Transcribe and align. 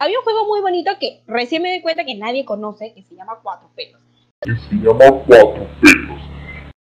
Había 0.00 0.18
un 0.18 0.24
juego 0.24 0.46
muy 0.46 0.60
bonito 0.60 0.92
que 1.00 1.24
recién 1.26 1.60
me 1.62 1.72
di 1.72 1.82
cuenta 1.82 2.04
que 2.04 2.14
nadie 2.14 2.44
conoce, 2.44 2.94
que 2.94 3.02
se 3.02 3.16
llama 3.16 3.40
Cuatro 3.42 3.68
Pelos. 3.74 4.00
Que 4.40 4.54
se 4.56 4.76
llama 4.76 5.04
Cuatro 5.26 5.66
Pelos. 5.80 6.20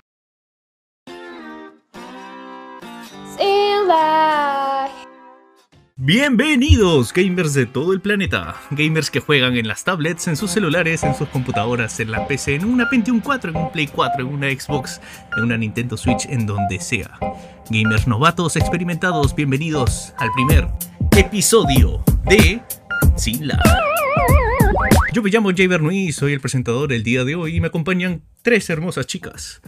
Bienvenidos, 6.08 7.12
gamers 7.12 7.56
de 7.56 7.66
todo 7.66 7.92
el 7.92 8.00
planeta. 8.00 8.62
Gamers 8.70 9.10
que 9.10 9.22
juegan 9.22 9.58
en 9.58 9.68
las 9.68 9.84
tablets, 9.84 10.28
en 10.28 10.38
sus 10.38 10.52
celulares, 10.52 11.02
en 11.02 11.16
sus 11.16 11.28
computadoras, 11.30 12.00
en 12.00 12.12
la 12.12 12.28
PC, 12.28 12.54
en 12.54 12.66
una 12.66 12.88
Pentium 12.88 13.20
4, 13.20 13.50
en 13.50 13.58
un 13.58 13.72
Play 13.72 13.88
4, 13.88 14.22
en 14.22 14.28
una 14.28 14.52
Xbox, 14.52 15.02
en 15.36 15.46
una 15.46 15.58
Nintendo 15.58 15.98
Switch, 15.98 16.28
en 16.28 16.46
donde 16.46 16.80
sea. 16.80 17.18
Gamers 17.72 18.06
novatos, 18.06 18.56
experimentados, 18.56 19.34
bienvenidos 19.34 20.14
al 20.20 20.30
primer 20.34 20.68
episodio 21.18 22.04
de 22.26 22.62
Sin 23.18 23.48
la. 23.48 23.60
Yo 25.12 25.24
me 25.24 25.32
llamo 25.32 25.50
Jay 25.58 25.66
Bernoulli, 25.66 26.12
soy 26.12 26.34
el 26.34 26.40
presentador 26.40 26.94
el 26.94 27.02
día 27.02 27.24
de 27.24 27.34
hoy 27.34 27.56
y 27.56 27.62
me 27.62 27.68
acompañan 27.70 28.22
tres 28.44 28.70
hermosas 28.70 29.08
chicas. 29.08 29.60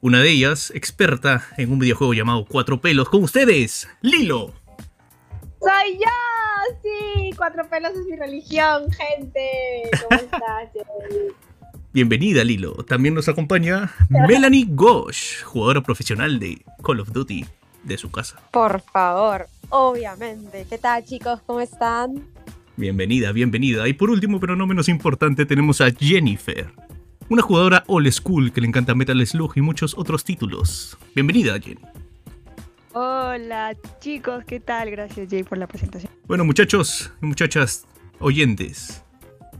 Una 0.00 0.20
de 0.20 0.30
ellas, 0.30 0.70
experta 0.76 1.44
en 1.56 1.72
un 1.72 1.80
videojuego 1.80 2.14
llamado 2.14 2.44
Cuatro 2.44 2.80
Pelos, 2.80 3.08
con 3.08 3.24
ustedes, 3.24 3.88
Lilo. 4.00 4.61
¡Soy 5.62 5.94
yo! 5.94 6.78
Sí, 6.82 7.30
Cuatro 7.36 7.68
Pelos 7.68 7.92
es 7.92 8.06
mi 8.06 8.16
religión, 8.16 8.90
gente. 8.90 9.88
¿Cómo 10.02 10.20
estás? 10.20 10.70
Bienvenida, 11.92 12.42
Lilo. 12.42 12.72
También 12.84 13.14
nos 13.14 13.28
acompaña 13.28 13.92
Melanie 14.08 14.66
Gosh, 14.68 15.42
jugadora 15.44 15.80
profesional 15.80 16.40
de 16.40 16.64
Call 16.82 16.98
of 16.98 17.12
Duty 17.12 17.44
de 17.84 17.96
su 17.96 18.10
casa. 18.10 18.40
Por 18.50 18.80
favor, 18.80 19.46
obviamente. 19.68 20.66
¿Qué 20.68 20.78
tal, 20.78 21.04
chicos? 21.04 21.40
¿Cómo 21.46 21.60
están? 21.60 22.26
Bienvenida, 22.76 23.30
bienvenida. 23.30 23.86
Y 23.86 23.92
por 23.92 24.10
último, 24.10 24.40
pero 24.40 24.56
no 24.56 24.66
menos 24.66 24.88
importante, 24.88 25.46
tenemos 25.46 25.80
a 25.80 25.92
Jennifer, 25.92 26.72
una 27.28 27.42
jugadora 27.42 27.84
old 27.86 28.10
school 28.10 28.52
que 28.52 28.60
le 28.60 28.66
encanta 28.66 28.96
Metal 28.96 29.24
Slug 29.24 29.52
y 29.54 29.60
muchos 29.60 29.96
otros 29.96 30.24
títulos. 30.24 30.98
Bienvenida, 31.14 31.60
Jenny. 31.60 31.91
Hola 32.94 33.74
chicos, 34.00 34.44
¿qué 34.44 34.60
tal? 34.60 34.90
Gracias 34.90 35.28
Jay 35.30 35.42
por 35.44 35.56
la 35.58 35.66
presentación. 35.66 36.12
Bueno, 36.26 36.44
muchachos 36.44 37.12
y 37.22 37.26
muchachas 37.26 37.86
oyentes, 38.18 39.02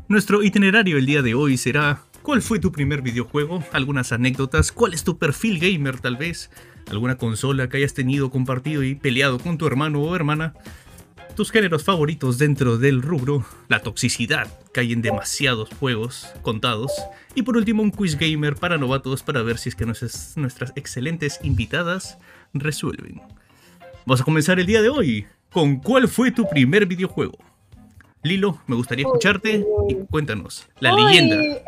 nuestro 0.09 0.43
itinerario 0.43 0.99
el 0.99 1.07
día 1.07 1.23
de 1.23 1.35
hoy 1.35 1.57
será 1.57 2.03
¿Cuál 2.23 2.41
fue 2.41 2.61
tu 2.61 2.71
primer 2.71 3.03
videojuego? 3.03 3.65
Algunas 3.73 4.13
anécdotas. 4.13 4.71
¿Cuál 4.71 4.95
es 4.95 5.03
tu 5.03 5.19
perfil 5.19 5.59
gamer 5.59 5.99
tal 5.99 6.17
vez? 6.17 6.51
¿Alguna 6.89 7.17
consola 7.17 7.69
que 7.69 7.79
hayas 7.79 7.95
tenido, 7.95 8.31
compartido 8.31 8.85
y 8.85 8.95
peleado 8.95 9.41
con 9.41 9.59
tu 9.59 9.67
hermano 9.67 10.01
o 10.01 10.15
hermana? 10.15 10.55
Tus 11.35 11.51
géneros 11.51 11.83
favoritos 11.83 12.39
dentro 12.39 12.79
del 12.79 13.03
rubro, 13.03 13.45
la 13.69 13.81
toxicidad 13.81 14.47
que 14.73 14.81
hay 14.81 14.93
en 14.93 15.03
demasiados 15.03 15.71
juegos 15.81 16.29
contados 16.43 16.93
y 17.35 17.43
por 17.43 17.57
último 17.57 17.83
un 17.83 17.91
quiz 17.91 18.17
gamer 18.17 18.55
para 18.55 18.79
novatos 18.79 19.25
para 19.25 19.43
ver 19.43 19.59
si 19.59 19.71
es 19.71 19.75
que 19.75 19.87
nuestras, 19.87 20.37
nuestras 20.37 20.73
excelentes 20.77 21.41
invitadas 21.43 22.19
resuelven. 22.53 23.21
Vamos 24.05 24.21
a 24.21 24.25
comenzar 24.25 24.59
el 24.59 24.67
día 24.67 24.83
de 24.83 24.89
hoy 24.89 25.27
con 25.53 25.77
¿cuál 25.77 26.09
fue 26.09 26.31
tu 26.31 26.49
primer 26.49 26.87
videojuego? 26.87 27.39
Lilo, 28.23 28.59
me 28.67 28.77
gustaría 28.77 29.05
escucharte 29.05 29.67
y 29.89 29.95
cuéntanos 30.11 30.69
la 30.79 30.95
Uy, 30.95 31.05
leyenda. 31.05 31.37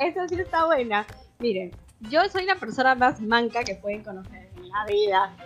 Esa, 0.00 0.28
sí 0.28 0.34
está 0.40 0.64
buena. 0.64 1.06
Miren, 1.38 1.70
yo 2.10 2.20
soy 2.32 2.46
la 2.46 2.56
persona 2.56 2.94
más 2.94 3.20
manca 3.20 3.62
que 3.62 3.74
pueden 3.74 4.02
conocer 4.02 4.48
en 4.56 4.68
la 4.68 4.86
vida. 4.86 5.36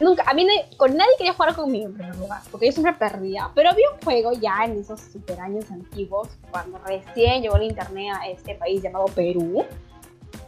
Nunca, 0.00 0.24
a 0.26 0.34
mí 0.34 0.44
con 0.76 0.96
nadie 0.96 1.12
quería 1.16 1.34
jugar 1.34 1.54
conmigo 1.54 1.86
en 1.86 1.94
primer 1.94 2.16
lugar, 2.16 2.42
porque 2.50 2.66
yo 2.66 2.72
siempre 2.72 2.94
perdía. 2.94 3.48
Pero 3.54 3.70
había 3.70 3.88
un 3.92 4.00
juego 4.00 4.32
ya 4.32 4.64
en 4.64 4.80
esos 4.80 5.00
super 5.00 5.40
años 5.40 5.70
antiguos, 5.70 6.28
cuando 6.50 6.78
recién 6.78 7.42
llegó 7.42 7.56
el 7.56 7.64
internet 7.64 8.12
a 8.20 8.28
este 8.28 8.56
país 8.56 8.82
llamado 8.82 9.06
Perú, 9.06 9.64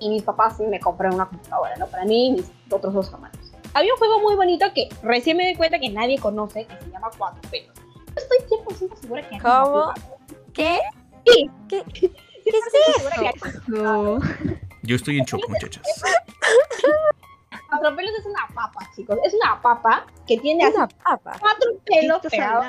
y 0.01 0.09
mis 0.11 0.23
papás 0.23 0.59
me 0.61 0.79
compraron 0.81 1.15
una 1.17 1.29
computadora, 1.29 1.77
¿no? 1.77 1.87
Para 1.87 2.05
mí 2.05 2.29
y 2.29 2.33
mis 2.33 2.51
otros 2.71 2.93
dos 2.95 3.13
hermanos. 3.13 3.37
Había 3.75 3.93
un 3.93 3.99
juego 3.99 4.21
muy 4.21 4.35
bonito 4.37 4.67
que 4.75 4.89
recién 5.03 5.37
me 5.37 5.47
di 5.49 5.55
cuenta 5.55 5.79
que 5.79 5.91
nadie 5.91 6.19
conoce, 6.19 6.67
que 6.67 6.77
se 6.85 6.91
llama 6.91 7.11
Cuatro 7.17 7.41
Pelos. 7.51 7.75
Yo 7.77 8.13
Estoy 8.17 8.39
100% 8.89 8.97
segura 9.01 9.23
que 9.29 9.39
¿Cómo? 9.39 9.65
jugado. 9.67 9.95
¿Qué? 10.55 10.81
Sí. 11.27 11.51
¿Qué, 11.69 11.83
¿Qué 11.93 12.11
es 12.45 13.19
que 13.19 13.29
eso? 13.49 13.61
No. 13.67 14.19
Yo 14.83 14.97
estoy 14.97 15.19
en 15.19 15.25
shock, 15.25 15.47
muchachas. 15.49 15.83
Cuatro 17.69 17.97
pelos 17.97 18.13
es 18.19 18.27
una 18.27 18.47
papa, 18.55 18.89
chicos. 18.95 19.19
Es 19.25 19.35
una 19.35 19.61
papa 19.61 20.07
que 20.27 20.39
tiene 20.39 20.69
Una 20.69 20.87
papa. 20.89 21.37
cuatro 21.41 21.71
pelos 21.85 22.21
pegados. 22.31 22.67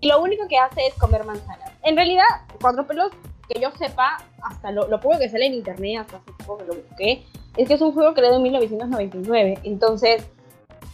Y 0.00 0.08
lo 0.08 0.20
único 0.22 0.46
que 0.46 0.58
hace 0.58 0.86
es 0.86 0.94
comer 0.94 1.24
manzanas. 1.24 1.72
En 1.82 1.96
realidad, 1.96 2.24
cuatro 2.60 2.86
pelos, 2.86 3.10
que 3.48 3.60
yo 3.60 3.70
sepa, 3.72 4.18
hasta 4.42 4.70
lo, 4.70 4.88
lo 4.88 5.00
poco 5.00 5.18
que 5.18 5.28
sale 5.28 5.46
en 5.46 5.54
internet, 5.54 6.00
hasta 6.00 6.18
hace 6.18 6.32
poco 6.44 6.58
que 6.58 6.64
lo 6.64 6.74
busqué, 6.74 7.24
es 7.56 7.66
que 7.68 7.74
es 7.74 7.80
un 7.80 7.92
juego 7.92 8.14
creado 8.14 8.36
en 8.36 8.42
1999. 8.42 9.58
Entonces, 9.64 10.24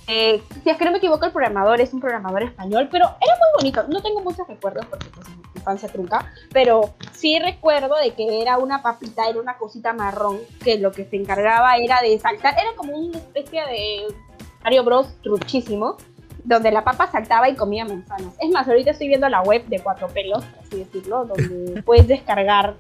eh, 0.07 0.43
si 0.63 0.71
es 0.71 0.77
que 0.77 0.85
no 0.85 0.93
me 0.93 0.99
equivoco, 0.99 1.25
el 1.25 1.33
programador 1.33 1.81
es 1.81 1.93
un 1.95 2.01
programador 2.01 2.43
español, 2.43 2.89
pero 2.91 3.05
era 3.05 3.35
muy 3.37 3.49
bonito. 3.59 3.85
No 3.89 4.03
tengo 4.03 4.21
muchos 4.21 4.47
recuerdos 4.47 4.87
porque 4.87 5.07
pues, 5.15 5.29
mi 5.29 5.35
infancia 5.57 5.89
trunca, 5.89 6.33
pero 6.53 6.95
sí 7.13 7.39
recuerdo 7.39 7.97
de 7.97 8.13
que 8.13 8.43
era 8.43 8.59
una 8.59 8.83
papita, 8.83 9.29
era 9.29 9.41
una 9.41 9.57
cosita 9.57 9.93
marrón, 9.93 10.41
que 10.63 10.79
lo 10.79 10.93
que 10.93 11.05
se 11.05 11.17
encargaba 11.17 11.77
era 11.77 12.03
de 12.03 12.19
saltar, 12.19 12.55
era 12.55 12.75
como 12.77 12.97
una 12.97 13.19
especie 13.19 13.63
de 13.67 14.15
Mario 14.63 14.85
Bros. 14.85 15.09
truchísimo, 15.23 15.97
donde 16.45 16.71
la 16.71 16.85
papa 16.85 17.11
saltaba 17.11 17.49
y 17.49 17.55
comía 17.57 17.85
manzanas. 17.85 18.35
Es 18.41 18.51
más, 18.51 18.69
ahorita 18.69 18.91
estoy 18.93 19.09
viendo 19.09 19.29
la 19.29 19.41
web 19.43 19.65
de 19.67 19.81
Cuatro 19.81 20.09
Pelos, 20.09 20.45
por 20.45 20.65
así 20.65 20.77
decirlo, 20.79 21.25
donde 21.25 21.83
puedes 21.87 22.07
descargar 22.07 22.77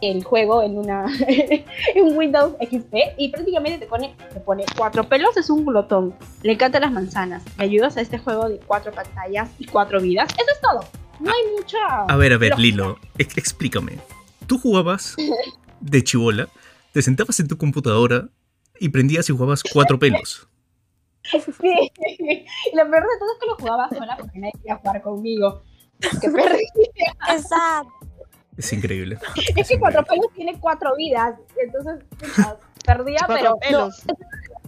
el 0.00 0.22
juego 0.22 0.62
en 0.62 0.78
una 0.78 1.06
en 1.26 2.16
Windows 2.16 2.52
XP 2.60 2.94
y 3.16 3.30
prácticamente 3.30 3.78
te 3.78 3.86
pone, 3.86 4.14
te 4.32 4.38
pone 4.38 4.64
cuatro 4.76 5.02
pelos 5.08 5.36
es 5.36 5.50
un 5.50 5.66
glotón, 5.66 6.14
le 6.42 6.52
encantan 6.52 6.82
las 6.82 6.92
manzanas, 6.92 7.42
le 7.56 7.64
ayudas 7.64 7.96
a 7.96 8.00
este 8.02 8.16
juego 8.18 8.48
de 8.48 8.58
cuatro 8.58 8.92
pantallas 8.92 9.50
y 9.58 9.64
cuatro 9.66 10.00
vidas, 10.00 10.28
eso 10.34 10.46
es 10.52 10.60
todo, 10.60 10.80
no 11.18 11.32
hay 11.32 11.52
mucha... 11.56 11.78
A 12.06 12.16
ver, 12.16 12.32
a 12.32 12.38
ver, 12.38 12.50
lógica. 12.50 12.62
Lilo, 12.62 12.98
ex- 13.16 13.36
explícame. 13.38 13.98
Tú 14.46 14.58
jugabas 14.60 15.16
de 15.80 16.04
chivola, 16.04 16.48
te 16.92 17.02
sentabas 17.02 17.40
en 17.40 17.48
tu 17.48 17.58
computadora 17.58 18.28
y 18.78 18.90
prendías 18.90 19.28
y 19.28 19.32
jugabas 19.32 19.64
cuatro 19.64 19.98
pelos. 19.98 20.46
Sí, 21.24 21.90
y 22.28 22.46
lo 22.76 22.90
peor 22.90 23.02
de 23.02 23.18
todo 23.18 23.32
es 23.32 23.38
que 23.40 23.46
lo 23.46 23.56
jugaba 23.56 23.88
sola 23.88 24.16
porque 24.18 24.38
nadie 24.38 24.52
quería 24.52 24.76
jugar 24.76 25.02
conmigo. 25.02 25.62
Exacto. 27.30 27.92
Es 28.56 28.72
increíble. 28.72 29.18
Es 29.56 29.68
que 29.68 29.78
cuatro 29.78 30.04
pelos 30.04 30.26
tiene 30.34 30.58
cuatro 30.58 30.96
vidas, 30.96 31.36
entonces 31.56 32.04
perdía, 32.84 33.20
pero 33.28 33.56
pelos. 33.58 34.02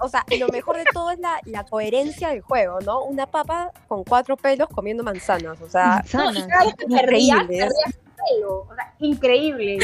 O 0.01 0.09
sea, 0.09 0.25
lo 0.39 0.49
mejor 0.49 0.77
de 0.77 0.85
todo 0.93 1.11
es 1.11 1.19
la, 1.19 1.41
la 1.45 1.65
coherencia 1.65 2.29
del 2.29 2.41
juego, 2.41 2.81
¿no? 2.81 3.03
Una 3.03 3.27
papa 3.27 3.73
con 3.89 4.05
cuatro 4.05 4.37
pelos 4.37 4.69
comiendo 4.69 5.03
manzanas. 5.03 5.61
O 5.61 5.69
sea, 5.69 6.05
Manzanas. 6.15 6.47
perdía, 6.89 7.43
Increíble. 7.43 7.59
perdía 7.59 7.87
su 7.87 8.35
pelo, 8.35 8.61
o 8.61 8.75
sea, 8.75 8.95
increíble. 9.01 9.79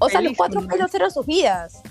O 0.00 0.08
sea, 0.08 0.20
los 0.20 0.36
cuatro 0.36 0.60
pelos 0.66 0.94
eran 0.94 1.10
sus 1.10 1.26
vidas. 1.26 1.82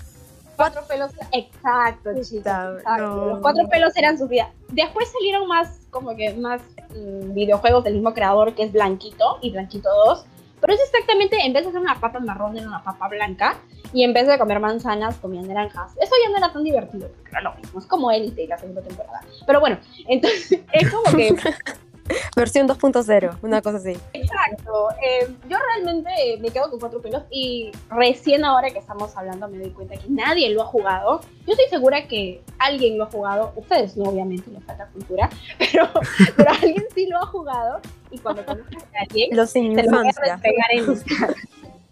Cuatro 0.56 0.82
pelos, 0.86 1.12
exacto, 1.32 2.10
chicos, 2.22 2.82
no. 2.98 3.26
Los 3.26 3.40
cuatro 3.40 3.68
pelos 3.68 3.96
eran 3.96 4.18
sus 4.18 4.28
vidas. 4.28 4.48
Después 4.68 5.10
salieron 5.10 5.46
más, 5.48 5.86
como 5.90 6.14
que 6.16 6.34
más 6.34 6.62
mm, 6.90 7.34
videojuegos 7.34 7.84
del 7.84 7.94
mismo 7.94 8.14
creador, 8.14 8.54
que 8.54 8.64
es 8.64 8.72
Blanquito 8.72 9.38
y 9.40 9.50
Blanquito 9.50 9.88
2. 10.06 10.26
Pero 10.60 10.72
es 10.72 10.80
exactamente, 10.80 11.36
en 11.44 11.52
vez 11.52 11.64
de 11.64 11.68
hacer 11.68 11.80
una 11.80 12.00
papa 12.00 12.20
marrón, 12.20 12.56
era 12.56 12.66
una 12.66 12.82
papa 12.82 13.08
blanca. 13.08 13.58
Y 13.92 14.02
en 14.02 14.12
vez 14.12 14.26
de 14.26 14.38
comer 14.38 14.58
manzanas, 14.60 15.16
comían 15.18 15.46
naranjas. 15.46 15.92
Eso 16.00 16.14
ya 16.24 16.30
no 16.30 16.38
era 16.38 16.52
tan 16.52 16.64
divertido, 16.64 17.08
porque 17.08 17.30
era 17.30 17.42
lo 17.42 17.54
mismo. 17.54 17.78
Es 17.78 17.86
como 17.86 18.10
Élite 18.10 18.46
la 18.48 18.58
segunda 18.58 18.82
temporada. 18.82 19.20
Pero 19.46 19.60
bueno, 19.60 19.78
entonces 20.08 20.62
es 20.72 20.90
como 20.90 21.16
que 21.16 21.36
Versión 22.36 22.68
2.0, 22.68 23.38
una 23.42 23.62
cosa 23.62 23.78
así. 23.78 23.96
Exacto. 24.12 24.88
Eh, 25.02 25.28
yo 25.48 25.56
realmente 25.58 26.10
eh, 26.16 26.38
me 26.40 26.50
quedo 26.50 26.70
con 26.70 26.80
cuatro 26.80 27.00
pelos 27.00 27.22
y 27.30 27.70
recién 27.90 28.44
ahora 28.44 28.70
que 28.70 28.78
estamos 28.78 29.16
hablando 29.16 29.48
me 29.48 29.58
doy 29.58 29.70
cuenta 29.70 29.96
que 29.96 30.08
nadie 30.08 30.50
lo 30.50 30.62
ha 30.62 30.66
jugado. 30.66 31.20
Yo 31.46 31.52
estoy 31.52 31.68
segura 31.68 32.06
que 32.06 32.42
alguien 32.58 32.98
lo 32.98 33.04
ha 33.04 33.10
jugado. 33.10 33.52
Ustedes 33.56 33.96
no, 33.96 34.04
obviamente, 34.04 34.50
les 34.50 34.64
falta 34.64 34.86
cultura, 34.88 35.30
pero, 35.58 35.88
pero 36.36 36.50
alguien 36.50 36.84
sí 36.94 37.06
lo 37.06 37.18
ha 37.18 37.26
jugado 37.26 37.80
y 38.10 38.18
cuando 38.18 38.44
conozcas 38.44 38.82
a 38.82 39.02
alguien 39.02 39.36
Los 39.36 39.50
se 39.50 39.62
lo 39.62 39.72
voy 39.72 40.08
a 40.08 40.38
en. 40.72 41.04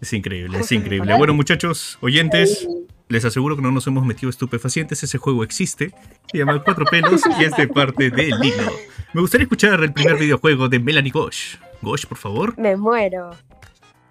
Es 0.01 0.11
increíble, 0.11 0.59
es 0.59 0.71
increíble. 0.71 1.15
Bueno, 1.17 1.33
muchachos, 1.33 1.97
oyentes, 2.01 2.67
les 3.09 3.25
aseguro 3.25 3.55
que 3.55 3.61
no 3.61 3.71
nos 3.71 3.85
hemos 3.87 4.05
metido 4.05 4.29
estupefacientes. 4.29 5.03
Ese 5.03 5.17
juego 5.17 5.43
existe. 5.43 5.93
Se 6.31 6.37
llama 6.37 6.63
Cuatro 6.63 6.85
Pelos 6.85 7.21
y 7.39 7.43
es 7.43 7.55
de 7.55 7.67
parte 7.67 8.09
de 8.09 8.23
Lilo. 8.39 8.71
Me 9.13 9.21
gustaría 9.21 9.43
escuchar 9.43 9.81
el 9.83 9.93
primer 9.93 10.15
videojuego 10.19 10.67
de 10.69 10.79
Melanie 10.79 11.11
Gosh. 11.11 11.57
Gosh, 11.81 12.05
por 12.05 12.17
favor. 12.17 12.57
Me 12.57 12.75
muero. 12.75 13.31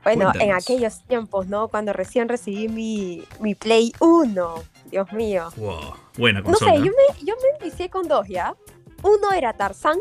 Bueno, 0.05 0.27
en 0.27 0.31
Cuéntanos. 0.33 0.65
aquellos 0.65 1.05
tiempos, 1.07 1.47
¿no? 1.47 1.69
Cuando 1.69 1.93
recién 1.93 2.29
recibí 2.29 2.69
mi, 2.69 3.23
mi 3.41 3.55
Play 3.55 3.93
1. 4.01 4.55
Dios 4.91 5.13
mío. 5.13 5.49
Wow, 5.57 5.95
buena 6.19 6.41
No 6.41 6.47
consola. 6.47 6.73
sé, 6.73 6.79
yo 6.79 6.85
me, 6.87 7.25
yo 7.27 7.35
me 7.37 7.59
envicié 7.65 7.89
con 7.89 8.09
dos, 8.09 8.27
¿ya? 8.29 8.55
Uno 9.03 9.33
era 9.33 9.53
Tarzán, 9.53 9.99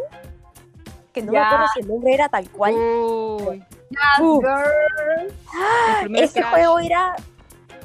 que 1.14 1.22
no 1.22 1.32
Ya. 1.32 1.40
me 1.40 1.46
acuerdo 1.46 1.66
si 1.76 1.80
el 1.82 1.88
nombre 1.88 2.14
era 2.16 2.30
tal 2.30 2.50
cual. 2.50 2.74
Uy, 2.74 3.64
el 3.92 6.04
primer 6.04 6.24
Ese 6.24 6.40
Crash. 6.42 6.52
juego 6.52 6.80
era. 6.80 7.16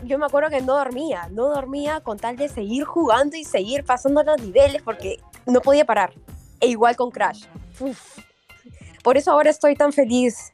Yo 0.04 0.19
me 0.19 0.26
acuerdo 0.26 0.50
que 0.50 0.60
no 0.60 0.76
dormía, 0.76 1.28
no 1.31 1.48
dormía 1.48 2.00
con 2.00 2.19
tal 2.19 2.37
de 2.37 2.48
seguir 2.48 2.84
jugando 2.84 3.37
y 3.37 3.44
seguir 3.44 3.84
pasando 3.84 4.22
los 4.22 4.40
niveles 4.40 4.82
porque 4.82 5.19
no 5.46 5.60
podía 5.60 5.84
parar. 5.84 6.12
E 6.60 6.69
igual 6.69 6.96
con 6.96 7.10
Crash. 7.10 7.44
Uf. 7.81 8.19
Por 9.02 9.16
eso 9.16 9.31
ahora 9.32 9.50
estoy 9.50 9.75
tan 9.75 9.93
feliz 9.93 10.52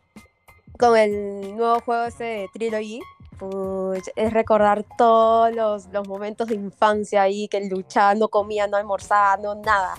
con 0.78 0.96
el 0.96 1.56
nuevo 1.56 1.80
juego 1.80 2.04
este 2.04 2.24
de 2.24 2.48
Trilogy. 2.52 3.00
Puch, 3.38 4.08
es 4.14 4.32
recordar 4.32 4.84
todos 4.96 5.54
los, 5.54 5.86
los 5.92 6.06
momentos 6.06 6.48
de 6.48 6.54
infancia 6.54 7.22
ahí 7.22 7.48
que 7.48 7.68
luchaba, 7.68 8.14
no 8.14 8.28
comía, 8.28 8.66
no 8.66 8.76
almorzaba, 8.76 9.36
no 9.42 9.54
nada. 9.54 9.94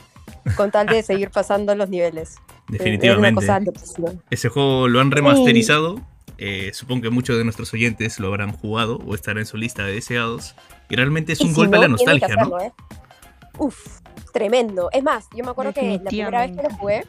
Con 0.56 0.72
tal 0.72 0.88
de 0.88 1.04
seguir 1.04 1.31
pasando 1.31 1.75
los 1.75 1.90
niveles. 1.90 2.36
Definitivamente. 2.69 3.45
loquísima. 3.66 4.13
Ese 4.30 4.50
juego 4.50 4.88
lo 4.88 5.00
han 5.00 5.12
remasterizado. 5.12 6.00
Eh, 6.45 6.72
supongo 6.74 7.04
que 7.04 7.10
muchos 7.10 7.38
de 7.38 7.44
nuestros 7.45 7.74
oyentes 7.74 8.19
lo 8.19 8.28
habrán 8.28 8.51
jugado 8.51 8.98
o 9.06 9.16
estará 9.16 9.40
en 9.40 9.45
su 9.45 9.56
lista 9.57 9.86
de 9.86 9.94
deseados. 9.94 10.56
Y 10.90 10.95
realmente 10.98 11.31
es 11.34 11.40
Y 11.42 11.45
un 11.45 11.50
si 11.51 11.56
golpe 11.56 11.78
a 11.78 11.80
la 11.80 11.88
no, 11.88 11.95
tienen 11.95 12.19
que 12.19 12.28
nostalgia, 12.28 12.50
¿no? 12.50 12.56
hacerlo, 12.57 12.74
¿eh? 12.78 13.57
Uf, 13.57 14.00
tremendo. 14.34 14.90
Es 14.92 15.04
más, 15.04 15.25
yo 15.36 15.44
me 15.44 15.51
acuerdo 15.51 15.74
que 15.74 16.00
la 16.04 16.10
primera 16.10 16.45
vez 16.45 16.56
que 16.56 16.63
lo 16.63 16.69
jugué, 16.75 17.06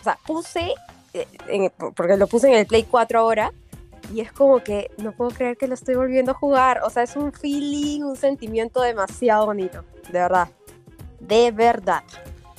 o 0.00 0.04
sea, 0.04 0.18
puse, 0.26 0.72
eh, 1.12 1.26
en- 1.48 1.70
porque 1.94 2.16
lo 2.16 2.26
puse 2.26 2.48
en 2.48 2.54
el 2.54 2.66
Play 2.66 2.84
4 2.90 3.20
ahora, 3.20 3.52
y 4.14 4.20
es 4.20 4.32
como 4.32 4.62
que 4.62 4.90
no 4.98 5.12
puedo 5.12 5.30
creer 5.30 5.56
que 5.56 5.66
lo 5.68 5.74
estoy 5.74 5.94
volviendo 5.94 6.32
a 6.32 6.34
jugar. 6.34 6.80
O 6.84 6.90
sea, 6.90 7.02
es 7.02 7.14
un 7.16 7.32
feeling, 7.32 8.02
un 8.02 8.16
sentimiento 8.16 8.80
demasiado 8.80 9.46
bonito, 9.46 9.84
de 10.10 10.18
verdad. 10.18 10.48
De 11.20 11.50
verdad. 11.52 12.02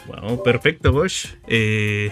Wow, 0.08 0.42
perfecto, 0.44 0.92
Bosch. 0.92 1.36
Eh, 1.48 2.12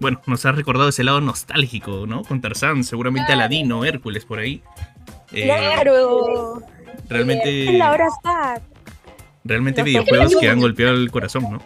bueno, 0.00 0.20
nos 0.26 0.44
has 0.46 0.54
recordado 0.54 0.88
ese 0.88 1.04
lado 1.04 1.20
nostálgico, 1.20 2.06
¿no? 2.06 2.22
Con 2.22 2.40
Tarzán, 2.40 2.84
seguramente 2.84 3.32
Aladino, 3.32 3.84
Hércules 3.84 4.24
por 4.24 4.38
ahí. 4.38 4.62
Eh, 5.32 5.44
¡Claro! 5.44 6.62
Realmente, 7.08 7.68
Es 7.70 7.74
la 7.78 7.90
hora 7.92 8.06
está. 8.08 8.60
realmente 9.44 9.82
videojuegos 9.82 10.36
que 10.36 10.48
han 10.48 10.60
golpeado 10.60 10.94
el 10.94 11.10
corazón, 11.10 11.44
¿no? 11.50 11.58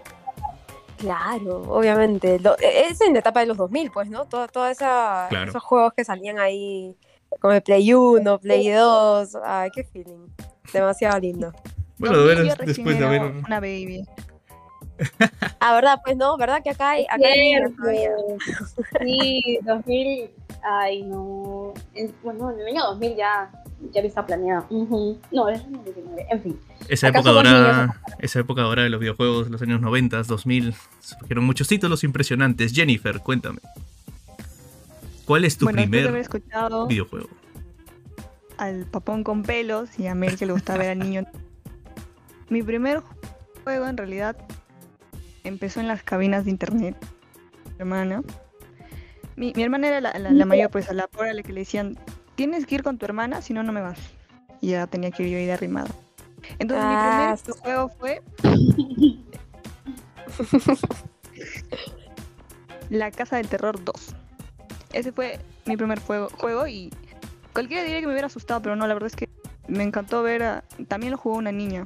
Claro, 0.97 1.63
obviamente. 1.69 2.41
Lo- 2.41 2.59
e, 2.59 2.89
es 2.91 3.01
en 3.01 3.13
la 3.13 3.21
etapa 3.21 3.41
de 3.41 3.47
los 3.47 3.57
2000, 3.57 3.91
pues, 3.93 4.09
¿no? 4.11 4.25
Todo, 4.27 4.49
toda 4.49 4.71
esa, 4.71 5.27
Claro. 5.29 5.51
esos 5.51 5.63
juegos 5.63 5.93
que 5.95 6.05
salían 6.05 6.39
ahí, 6.39 6.97
como 7.41 7.53
el 7.55 7.63
Play 7.63 7.93
1, 7.95 8.39
Play 8.41 8.69
2. 8.71 9.37
Ay, 9.45 9.71
qué 9.73 9.85
feeling. 9.85 10.27
Demasiado 10.73 11.19
lindo. 11.21 11.53
Bueno, 11.99 12.19
de 12.19 12.35
2000 12.35 12.37
ver, 12.37 12.47
yo 12.49 12.55
recién 12.67 12.87
después 12.87 12.99
de 12.99 13.07
haber... 13.07 13.23
Una 13.47 13.61
baby. 13.61 14.05
Ah, 15.61 15.75
¿verdad? 15.75 16.00
Pues 16.05 16.17
no, 16.17 16.37
¿verdad? 16.37 16.62
Que 16.62 16.71
acá 16.71 16.91
hay, 16.91 17.05
acá. 17.06 17.29
Sí, 19.00 19.59
2000. 19.62 20.31
Ay, 20.62 21.03
no. 21.03 21.75
En- 21.95 22.15
bueno, 22.23 22.50
en 22.53 22.61
el 22.61 22.67
año 22.69 22.85
2000 22.85 23.17
ya, 23.17 23.50
ya 23.93 24.00
está 24.00 24.25
planeado. 24.25 24.67
Ujú. 24.71 25.19
No, 25.33 25.49
es 25.49 25.62
el 25.65 25.73
99. 25.73 26.27
En 26.31 26.43
fin. 26.43 26.61
Esa 26.89 27.09
¿Acaso 27.09 27.31
época 27.31 27.50
dorada, 27.50 28.00
esa 28.21 28.41
época 28.41 28.62
dorada 28.62 28.85
de 28.85 28.91
los 28.91 29.00
videojuegos, 29.00 29.50
los 29.50 29.61
años 29.62 29.81
90, 29.81 30.23
2000, 30.23 30.75
surgieron 31.01 31.44
muchos 31.44 31.69
títulos 31.69 32.05
impresionantes. 32.05 32.73
Jennifer, 32.73 33.21
cuéntame. 33.21 33.59
¿Cuál 35.25 35.44
es 35.44 35.59
tu 35.59 35.67
bueno, 35.67 35.83
primer 35.83 36.17
escuchado 36.17 36.87
videojuego? 36.87 37.29
al 38.56 38.87
papón 38.87 39.23
con 39.23 39.44
pelos 39.44 39.99
y 40.01 40.09
a 40.09 40.15
Mel 40.17 40.37
que 40.37 40.44
le 40.47 40.53
gustaba 40.53 40.81
ver 40.81 40.91
al 40.91 40.99
niño. 40.99 41.25
Mi 42.49 42.62
primer 42.62 43.03
juego 43.62 43.87
en 43.87 43.97
realidad 43.97 44.37
empezó 45.49 45.81
en 45.81 45.89
las 45.89 46.03
cabinas 46.03 46.45
de 46.45 46.50
internet. 46.50 46.97
Mi 47.75 47.81
hermana. 47.81 48.23
Mi, 49.37 49.53
mi 49.55 49.62
hermana 49.62 49.89
era 49.89 50.00
la, 50.00 50.19
la- 50.19 50.33
la 50.33 50.45
mayor, 50.45 50.71
pues 50.71 50.89
a 50.91 50.95
la 50.95 51.06
pobre 51.09 51.31
a 51.31 51.35
la 51.35 51.43
que 51.43 51.53
le 51.53 51.61
decían, 51.61 51.97
tienes 52.35 52.67
que 52.67 52.75
ir 52.77 52.83
con 52.83 52.99
tu 52.99 53.05
hermana, 53.05 53.41
si 53.43 53.53
no, 53.55 53.62
no 53.62 53.73
me 53.73 53.81
vas. 53.81 53.99
Y 54.61 54.71
ya 54.71 54.87
tenía 54.89 55.11
que 55.11 55.23
ir 55.25 55.29
yo 55.31 55.39
ahí 55.39 55.47
de 55.47 55.53
arrimada. 55.53 55.89
Entonces 56.59 56.85
Ah, 56.85 56.89
mi 56.89 56.97
primer 56.97 57.39
sí. 57.39 57.53
juego 57.62 57.89
fue 57.89 58.23
La 62.91 63.11
Casa 63.11 63.37
del 63.37 63.49
Terror 63.49 63.83
2. 63.85 64.15
Ese 64.93 65.12
fue 65.12 65.39
mi 65.67 65.77
primer 65.77 66.01
juego, 66.01 66.29
juego 66.39 66.67
y 66.67 66.91
cualquiera 67.53 67.83
diría 67.85 68.01
que 68.01 68.06
me 68.06 68.12
hubiera 68.12 68.27
asustado, 68.29 68.62
pero 68.62 68.77
no, 68.77 68.87
la 68.87 68.94
verdad 68.94 69.09
es 69.09 69.17
que 69.17 69.29
me 69.69 69.83
encantó 69.85 70.23
ver 70.23 70.43
a... 70.43 70.65
También 70.89 71.12
lo 71.12 71.19
jugó 71.19 71.37
una 71.37 71.53
niña 71.53 71.85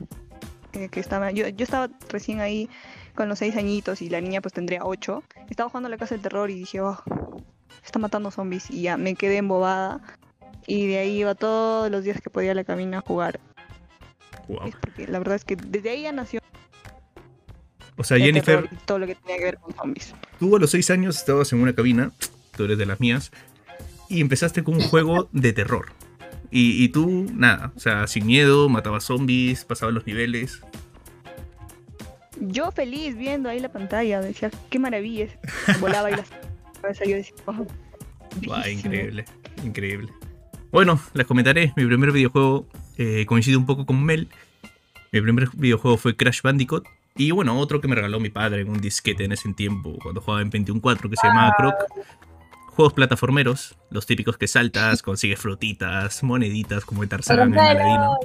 eh, 0.72 0.88
que 0.88 1.00
estaba... 1.00 1.30
Yo, 1.32 1.48
yo 1.48 1.64
estaba 1.64 1.88
recién 2.08 2.40
ahí 2.40 2.68
con 3.14 3.28
los 3.28 3.38
seis 3.38 3.56
añitos 3.56 4.02
y 4.02 4.08
la 4.08 4.20
niña 4.20 4.40
pues 4.40 4.52
tendría 4.52 4.84
ocho. 4.84 5.22
Estaba 5.48 5.68
jugando 5.68 5.88
a 5.88 5.90
La 5.90 5.98
Casa 5.98 6.14
del 6.14 6.22
Terror 6.22 6.50
y 6.50 6.54
dije, 6.54 6.80
oh, 6.80 6.98
está 7.84 7.98
matando 7.98 8.30
zombies 8.30 8.70
y 8.70 8.82
ya 8.82 8.96
me 8.96 9.14
quedé 9.14 9.38
embobada. 9.38 10.00
Y 10.66 10.86
de 10.86 10.98
ahí 10.98 11.20
iba 11.20 11.34
todos 11.34 11.90
los 11.90 12.04
días 12.04 12.20
que 12.20 12.30
podía 12.30 12.52
a 12.52 12.54
la 12.54 12.64
cabina 12.64 12.98
a 12.98 13.00
jugar. 13.00 13.40
Wow. 14.48 14.66
Es 14.66 14.76
porque 14.76 15.06
la 15.06 15.18
verdad 15.18 15.36
es 15.36 15.44
que 15.44 15.56
desde 15.56 15.90
ahí 15.90 16.02
ya 16.02 16.12
nació 16.12 16.40
O 17.96 18.04
sea, 18.04 18.18
Jennifer, 18.18 18.62
terror 18.62 18.80
todo 18.86 18.98
lo 18.98 19.06
que 19.06 19.14
tenía 19.14 19.38
que 19.38 19.44
ver 19.44 19.58
con 19.58 19.74
zombies. 19.74 20.14
tú 20.38 20.56
a 20.56 20.58
los 20.58 20.70
6 20.70 20.90
años 20.90 21.16
estabas 21.16 21.52
en 21.52 21.60
una 21.60 21.74
cabina, 21.74 22.12
tú 22.56 22.64
eres 22.64 22.78
de 22.78 22.86
las 22.86 23.00
mías, 23.00 23.30
y 24.08 24.20
empezaste 24.20 24.62
con 24.62 24.74
un 24.74 24.82
juego 24.82 25.28
de 25.32 25.52
terror. 25.52 25.92
Y, 26.50 26.84
y 26.84 26.88
tú, 26.90 27.26
nada, 27.32 27.72
o 27.74 27.80
sea, 27.80 28.06
sin 28.06 28.26
miedo, 28.26 28.68
matabas 28.68 29.04
zombies, 29.04 29.64
pasabas 29.64 29.94
los 29.94 30.06
niveles. 30.06 30.60
Yo 32.52 32.70
feliz 32.70 33.16
viendo 33.16 33.48
ahí 33.48 33.60
la 33.60 33.70
pantalla, 33.70 34.20
decía, 34.20 34.50
qué 34.70 34.78
maravilla. 34.78 35.26
Volaba 35.80 36.10
y 36.10 36.16
la 36.16 36.24
cabeza 36.82 37.04
yo 37.04 37.16
decía, 37.16 37.34
"Oh, 37.46 37.66
Guau, 38.44 38.62
bellísimo". 38.62 38.92
increíble, 38.92 39.24
increíble. 39.64 40.12
Bueno, 40.70 41.00
les 41.14 41.26
comentaré, 41.26 41.72
mi 41.76 41.86
primer 41.86 42.12
videojuego 42.12 42.66
eh, 42.98 43.24
coincide 43.26 43.56
un 43.56 43.66
poco 43.66 43.86
con 43.86 44.02
Mel. 44.04 44.28
Mi 45.12 45.20
primer 45.20 45.48
videojuego 45.54 45.96
fue 45.96 46.14
Crash 46.16 46.42
Bandicoot. 46.42 46.84
Y 47.16 47.30
bueno, 47.30 47.58
otro 47.58 47.80
que 47.80 47.88
me 47.88 47.94
regaló 47.94 48.20
mi 48.20 48.30
padre 48.30 48.62
en 48.62 48.70
un 48.70 48.80
disquete 48.80 49.24
en 49.24 49.32
ese 49.32 49.52
tiempo, 49.52 49.98
cuando 50.02 50.20
jugaba 50.20 50.40
en 50.42 50.50
21.4, 50.50 51.10
que 51.10 51.16
se 51.16 51.26
llamaba 51.26 51.54
Croc. 51.58 51.74
Juegos 52.68 52.94
plataformeros, 52.94 53.76
los 53.90 54.06
típicos 54.06 54.38
que 54.38 54.48
saltas, 54.48 55.02
consigues 55.02 55.38
frutitas, 55.38 56.22
moneditas 56.22 56.84
como 56.84 57.02
en 57.02 57.08
Tarzán, 57.10 57.52
en 57.52 57.58
Aladino. 57.58 58.18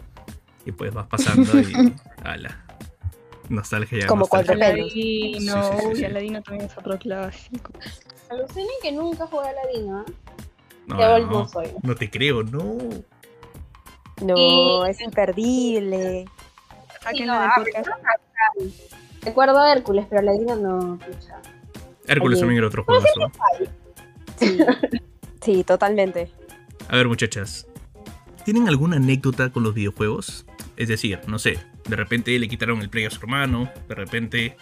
Y 0.66 0.72
pues 0.72 0.94
vas 0.94 1.08
pasando 1.08 1.60
y... 1.60 1.94
ala. 2.24 2.67
Nostalgia 3.50 4.00
ya. 4.00 4.08
Como 4.08 4.22
nostalgia. 4.22 4.56
cuatro 4.56 4.74
pelos. 4.74 4.92
Aladino, 4.92 5.64
Sí, 5.64 5.72
sí, 5.72 5.80
sí, 5.82 5.88
uy, 5.88 5.96
sí. 5.96 6.06
Aladino 6.06 6.42
también 6.44 6.70
es 6.70 6.78
otro 6.78 6.98
clásico. 7.00 7.72
Alucinen 8.30 8.68
que 8.82 8.92
nunca 8.92 9.28
jugué 9.28 9.48
a 9.48 9.54
Ladino, 9.54 10.02
¿eh? 10.02 10.14
No, 10.88 10.96
no, 10.98 11.20
no 11.28 11.48
soy. 11.50 11.68
no 11.84 11.96
te 11.96 12.10
creo, 12.10 12.44
no. 12.44 12.78
No, 14.22 14.88
Y- 14.88 14.90
es 14.90 15.02
imperdible. 15.02 16.26
Sáquenlo 17.02 17.34
no, 17.36 17.42
del 17.42 17.50
ah, 17.50 17.54
podcast. 17.56 17.88
Recuerdo 19.22 19.60
a 19.60 19.72
Hércules, 19.74 20.06
pero 20.10 20.22
Ladino 20.22 20.56
no. 20.56 20.98
pucha. 20.98 21.42
Hércules 22.08 22.40
también 22.40 22.60
era 22.60 22.68
otro 22.68 22.84
juegazo. 22.86 23.32
Sí, 24.38 24.58
sí, 25.42 25.64
totalmente. 25.64 26.32
A 26.90 26.96
ver, 26.96 27.08
muchachas, 27.08 27.68
¿tienen 28.46 28.68
alguna 28.70 28.96
anécdota 28.98 29.50
con 29.52 29.64
los 29.64 29.74
videojuegos? 29.74 30.46
Es 30.78 30.88
decir, 30.88 31.20
no 31.28 31.38
sé, 31.40 31.60
de 31.88 31.96
repente 31.96 32.38
le 32.38 32.48
quitaron 32.48 32.82
el 32.82 32.90
play 32.90 33.06
a 33.06 33.10
su 33.10 33.20
hermano, 33.20 33.70
de 33.88 33.96
repente, 33.96 34.58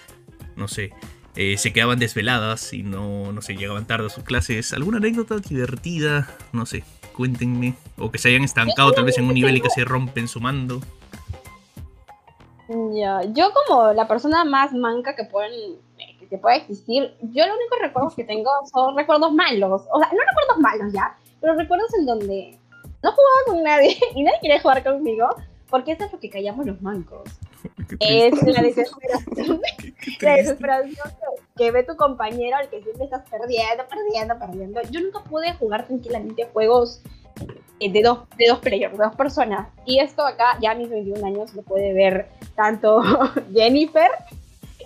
no 0.56 0.68
sé, 0.68 0.92
eh, 1.36 1.58
se 1.58 1.74
quedaban 1.74 2.00
desveladas 2.00 2.72
y 2.74 2.84
no, 2.84 3.32
no 3.32 3.42
sé, 3.42 3.56
llegaban 3.56 3.86
tarde 3.86 4.08
a 4.08 4.10
sus 4.10 4.24
clases. 4.24 4.74
¿Alguna 4.74 4.98
anécdota 4.98 5.38
divertida? 5.38 6.30
No 6.54 6.66
sé, 6.66 6.84
cuéntenme. 7.14 7.76
O 7.98 8.12
que 8.12 8.18
se 8.18 8.30
hayan 8.30 8.44
estancado 8.44 8.92
tal 8.94 9.06
vez 9.06 9.18
en 9.18 9.26
un 9.26 9.34
nivel 9.34 9.58
y 9.58 9.62
que 9.62 9.70
se 9.70 9.84
rompen 9.84 10.28
su 10.28 10.40
mando. 10.40 10.82
Ya, 12.94 13.22
yo 13.34 13.52
como 13.54 13.94
la 13.94 14.08
persona 14.08 14.44
más 14.44 14.74
manca 14.74 15.16
que 15.16 15.26
pueden 15.26 15.52
que, 16.30 16.38
puede 16.38 16.58
existir, 16.58 17.16
yo 17.22 17.46
los 17.46 17.56
únicos 17.56 17.80
recuerdos 17.82 18.16
que 18.16 18.24
tengo 18.24 18.50
son 18.74 18.96
recuerdos 18.96 19.32
malos, 19.32 19.84
o 19.92 20.00
sea, 20.00 20.10
no 20.12 20.20
recuerdos 20.20 20.58
malos 20.60 20.94
ya, 20.94 21.16
pero 21.40 21.54
recuerdos 21.56 21.94
en 22.00 22.06
donde 22.06 22.58
no 23.04 23.12
jugaba 23.12 23.40
con 23.46 23.64
nadie 23.64 23.98
y 24.16 24.24
nadie 24.24 24.40
quería 24.42 24.62
jugar 24.62 24.84
conmigo, 24.84 25.30
porque 25.76 25.92
eso 25.92 26.06
es 26.06 26.14
lo 26.14 26.20
que 26.22 26.30
callamos 26.30 26.66
los 26.66 26.82
mancos. 26.82 27.30
Es 28.00 28.42
la 28.44 28.62
desesperación, 28.62 29.62
la 30.22 30.36
desesperación 30.36 31.10
que, 31.58 31.72
ve 31.72 31.84
tu 31.84 31.98
compañero 31.98 32.56
al 32.56 32.70
que 32.70 32.82
siempre 32.82 33.04
estás 33.04 33.30
perdiendo, 33.30 33.84
perdiendo, 33.90 34.40
perdiendo. 34.40 34.82
Yo 34.90 35.02
nunca 35.02 35.22
pude 35.24 35.54
jugar 35.56 35.86
tranquilamente 35.86 36.48
juegos 36.54 37.02
eh, 37.82 37.92
de 37.92 38.02
dos, 38.02 38.20
de 38.38 38.46
dos 38.48 38.60
players, 38.60 38.98
de 38.98 39.04
dos 39.04 39.16
personas. 39.18 39.68
Y 39.86 40.00
esto 40.00 40.26
acá, 40.26 40.58
ya 40.62 40.72
a 40.72 40.76
mis 40.76 40.90
21 40.90 41.26
años, 41.26 41.54
lo 41.54 41.62
puede 41.64 41.92
ver 41.92 42.30
tanto 42.56 43.02
Jennifer 43.54 44.12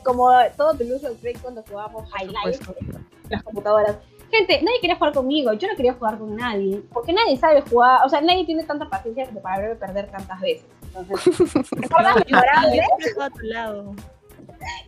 como 0.04 0.32
todo 0.58 0.74
Toulouse-Lautrec 0.74 1.40
cuando 1.40 1.62
jugábamos 1.70 2.10
Por 2.10 2.22
Highlight 2.22 2.56
supuesto. 2.64 2.98
en 2.98 3.30
las 3.30 3.44
computadoras. 3.44 3.98
Gente, 4.32 4.62
nadie 4.62 4.80
quería 4.82 4.96
jugar 4.96 5.14
conmigo, 5.14 5.54
yo 5.54 5.68
no 5.68 5.76
quería 5.76 5.94
jugar 5.94 6.18
con 6.20 6.36
nadie, 6.36 6.82
porque 6.94 7.14
nadie 7.14 7.36
sabe 7.38 7.62
jugar, 7.62 8.06
o 8.06 8.10
sea, 8.10 8.22
nadie 8.22 8.46
tiene 8.46 8.64
tanta 8.64 8.88
paciencia 8.90 9.28
para 9.42 9.60
verme 9.60 9.76
perder 9.76 10.08
tantas 10.12 10.40
veces. 10.40 10.66
Entonces, 10.96 11.56
estaba 11.82 12.12
a 12.12 13.30
tu 13.32 13.40
lado. 13.42 13.94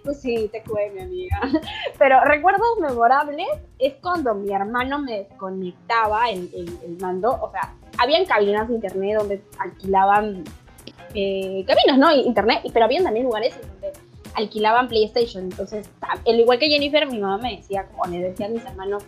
Pues 0.03 0.19
sí, 0.19 0.49
te 0.51 0.61
cuento, 0.63 0.95
mi 0.95 1.01
amiga. 1.01 1.39
Pero 1.97 2.21
recuerdos 2.25 2.67
memorables 2.79 3.47
es 3.79 3.93
cuando 4.01 4.35
mi 4.35 4.51
hermano 4.53 4.99
me 4.99 5.19
desconectaba 5.19 6.29
el, 6.29 6.49
el- 6.53 6.77
el 6.83 6.97
mando. 6.99 7.31
O 7.41 7.51
sea, 7.51 7.73
habían 7.97 8.25
cabinas 8.25 8.67
de 8.67 8.75
internet 8.75 9.17
donde 9.19 9.41
alquilaban 9.59 10.43
eh, 11.13 11.63
cabinas, 11.67 11.97
¿no? 11.97 12.11
Internet, 12.13 12.61
pero 12.73 12.85
habían 12.85 13.03
también 13.03 13.25
lugares 13.25 13.55
en 13.61 13.67
donde 13.69 13.93
alquilaban 14.33 14.87
PlayStation. 14.87 15.43
Entonces, 15.45 15.89
al 16.01 16.39
igual 16.39 16.59
que 16.59 16.67
Jennifer, 16.67 17.07
mi 17.07 17.19
mamá 17.19 17.37
me 17.37 17.55
decía, 17.57 17.85
como 17.87 18.05
le 18.11 18.19
decía 18.19 18.47
a 18.47 18.49
mis 18.49 18.65
hermanos, 18.65 19.03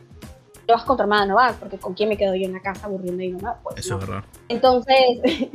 no 0.68 0.76
vas 0.76 0.84
con 0.84 0.96
tu 0.98 1.04
hermana, 1.04 1.26
no 1.26 1.36
vas, 1.36 1.56
porque 1.58 1.78
con 1.78 1.94
quién 1.94 2.10
me 2.10 2.18
quedo 2.18 2.36
yo 2.36 2.46
en 2.46 2.54
la 2.54 2.62
casa 2.62 2.86
aburriendo 2.88 3.22
a 3.24 3.26
mi 3.26 3.32
mamá. 3.34 3.60
Pues 3.64 3.78
Eso 3.78 3.96
no. 3.98 4.02
es 4.04 4.08
verdad. 4.10 4.24
Entonces, 4.50 4.96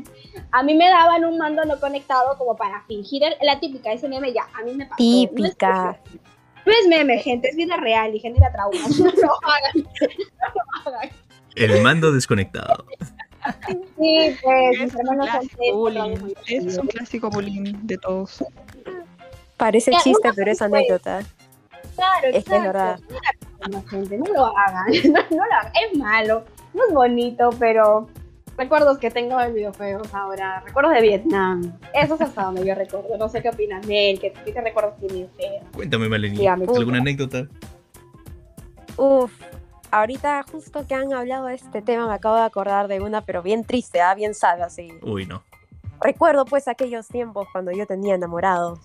a 0.53 0.63
mí 0.63 0.75
me 0.75 0.89
daban 0.89 1.25
un 1.25 1.39
mando 1.39 1.65
no 1.65 1.79
conectado 1.81 2.37
como 2.39 2.57
para 2.57 2.83
fingir 2.87 3.23
el- 3.25 3.37
la 3.43 3.59
típica, 3.61 3.93
ese 3.93 4.09
meme 4.09 4.33
ya, 4.33 4.43
a 4.59 4.63
mí 4.65 4.75
me 4.75 4.85
pasó. 4.87 4.97
Típica. 4.99 5.99
No 6.67 6.73
es, 6.73 6.87
no 6.87 6.97
es 6.97 6.99
meme, 6.99 7.19
gente, 7.19 7.49
es 7.49 7.57
vida 7.57 7.77
real 7.77 8.15
y 8.15 8.21
genera 8.21 8.53
traumas. 8.53 8.81
No 8.99 9.05
lo 9.07 9.33
hagan. 9.49 9.73
No 10.85 10.91
lo 10.91 10.97
hagan. 10.99 11.11
El 11.55 11.83
mando 11.83 12.13
desconectado. 12.13 12.85
Sí, 13.67 14.37
pues, 14.43 14.75
Es 14.75 14.81
mis 14.81 14.95
un 14.95 15.01
hermanos 15.01 15.29
son 15.31 16.35
Es 16.47 16.79
un 16.79 16.87
clásico 16.87 17.31
bullying 17.31 17.73
de 17.85 17.97
todos. 17.99 18.45
Parece 19.57 19.91
Ya, 19.91 19.99
chiste, 20.01 20.31
pero 20.37 20.51
es 20.53 20.59
fue- 20.59 20.67
anécdota. 20.67 21.21
Claro, 21.97 22.29
Es 22.33 22.45
que 22.45 22.57
es 22.57 22.63
verdad. 22.63 23.01
No 23.61 23.69
la 23.69 23.79
hagan, 23.79 23.89
gente, 23.89 24.19
no 24.19 24.33
lo 24.33 24.57
hagan. 24.57 24.87
No, 25.13 25.37
no 25.37 25.47
lo 25.47 25.53
hagan. 25.53 25.73
Es 25.75 25.99
malo, 25.99 26.45
no 26.75 26.87
es 26.87 26.95
bonito, 26.95 27.51
pero 27.59 28.09
recuerdos 28.57 28.99
que 28.99 29.11
tengo 29.11 29.39
de 29.39 29.53
videojuegos 29.53 30.13
ahora. 30.15 30.61
Recuerdos 30.67 30.95
de 30.95 31.03
Vietnam. 31.03 31.79
Eso 31.95 32.15
es 32.15 32.21
hasta 32.21 32.45
donde 32.45 32.67
yo 32.67 32.75
recuerdo. 32.75 33.17
No 33.19 33.29
sé 33.29 33.43
qué 33.43 33.49
opinas, 33.49 33.87
Mel. 33.87 34.19
¿Qué, 34.21 34.33
qué 34.33 34.61
recuerdos 34.61 34.97
tienes 34.99 35.31
usted? 35.31 35.63
Cuéntame, 35.75 36.09
Maleni. 36.09 36.47
¿Alguna 36.47 36.99
anécdota? 36.99 37.49
Uf, 38.97 39.33
ahorita 39.93 40.45
justo 40.51 40.85
que 40.87 40.95
han 40.95 41.13
hablado 41.13 41.47
de 41.47 41.55
este 41.55 41.83
tema 41.83 42.09
me 42.09 42.15
acabo 42.15 42.35
de 42.37 42.43
acordar 42.43 42.89
de 42.89 43.01
una, 43.01 43.23
pero 43.23 43.43
bien 43.43 43.65
triste, 43.65 44.01
¿ah? 44.01 44.15
bien 44.15 44.35
sad, 44.35 44.61
así. 44.63 44.93
Uy, 45.03 45.25
no. 45.25 45.43
Recuerdo 46.01 46.45
pues 46.45 46.69
aquellos 46.69 47.09
tiempos 47.09 47.47
cuando 47.53 47.73
yo 47.73 47.87
tenía 47.87 48.15
enamorados. 48.15 48.81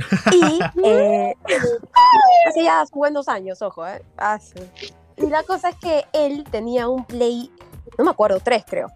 Y 0.32 0.60
eh, 0.84 1.34
hace 2.48 2.62
ya 2.62 2.84
buenos 2.92 3.28
años, 3.28 3.62
ojo, 3.62 3.86
¿eh? 3.86 4.02
Hace. 4.16 4.70
Y 5.16 5.26
la 5.26 5.42
cosa 5.42 5.70
es 5.70 5.76
que 5.76 6.04
él 6.12 6.44
tenía 6.50 6.88
un 6.88 7.04
play, 7.04 7.50
no 7.98 8.04
me 8.04 8.10
acuerdo, 8.10 8.40
tres 8.40 8.64
creo. 8.66 8.88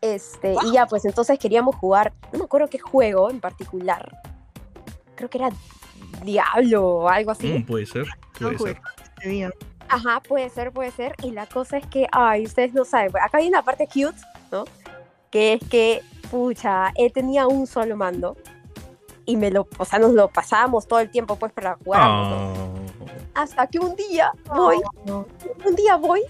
Este, 0.00 0.54
y 0.64 0.72
ya 0.72 0.86
pues 0.86 1.04
entonces 1.04 1.38
queríamos 1.38 1.76
jugar, 1.76 2.12
no 2.32 2.38
me 2.38 2.44
acuerdo 2.44 2.68
qué 2.68 2.78
juego 2.78 3.30
en 3.30 3.40
particular. 3.40 4.10
Creo 5.14 5.28
que 5.28 5.38
era 5.38 5.50
Diablo 6.24 6.86
o 6.86 7.08
algo 7.08 7.32
así. 7.32 7.48
Mm, 7.48 7.66
puede 7.66 7.86
ser. 7.86 8.06
Puede 8.38 8.52
No 8.52 8.58
jugué 8.58 8.80
ser. 9.22 9.54
Ajá, 9.88 10.20
puede 10.20 10.48
ser, 10.50 10.72
puede 10.72 10.90
ser. 10.92 11.14
Y 11.22 11.32
la 11.32 11.46
cosa 11.46 11.78
es 11.78 11.86
que, 11.86 12.06
ay, 12.12 12.44
ustedes 12.44 12.72
no 12.72 12.84
saben. 12.84 13.12
Acá 13.20 13.38
hay 13.38 13.48
una 13.48 13.62
parte 13.62 13.86
cute, 13.86 14.18
¿no? 14.52 14.64
Que 15.30 15.54
es 15.54 15.68
que, 15.68 16.02
pucha, 16.30 16.92
él 16.94 17.12
tenía 17.12 17.46
un 17.46 17.66
solo 17.66 17.96
mando. 17.96 18.36
Y 19.26 19.36
me 19.36 19.50
lo, 19.50 19.66
o 19.78 19.84
sea, 19.84 19.98
nos 19.98 20.12
lo 20.12 20.28
pasábamos 20.28 20.86
todo 20.88 20.98
el 21.00 21.10
tiempo, 21.10 21.36
pues, 21.36 21.52
para 21.52 21.76
jugar. 21.84 22.02
Oh. 22.02 22.52
Hasta 23.34 23.66
que 23.66 23.78
un 23.78 23.94
día 23.96 24.32
voy, 24.54 24.80
un 25.06 25.74
día 25.76 25.96
voy 25.96 26.22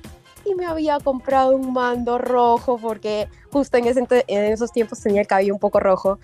y 0.44 0.54
me 0.54 0.66
había 0.66 0.98
comprado 1.00 1.52
un 1.56 1.72
mando 1.72 2.18
rojo 2.18 2.78
porque 2.78 3.28
justo 3.52 3.76
en, 3.78 3.86
ese 3.86 4.06
en 4.26 4.44
esos 4.52 4.70
tiempos 4.72 5.00
tenía 5.00 5.20
el 5.22 5.26
cabello 5.26 5.54
un 5.54 5.60
poco 5.60 5.80
rojo. 5.80 6.18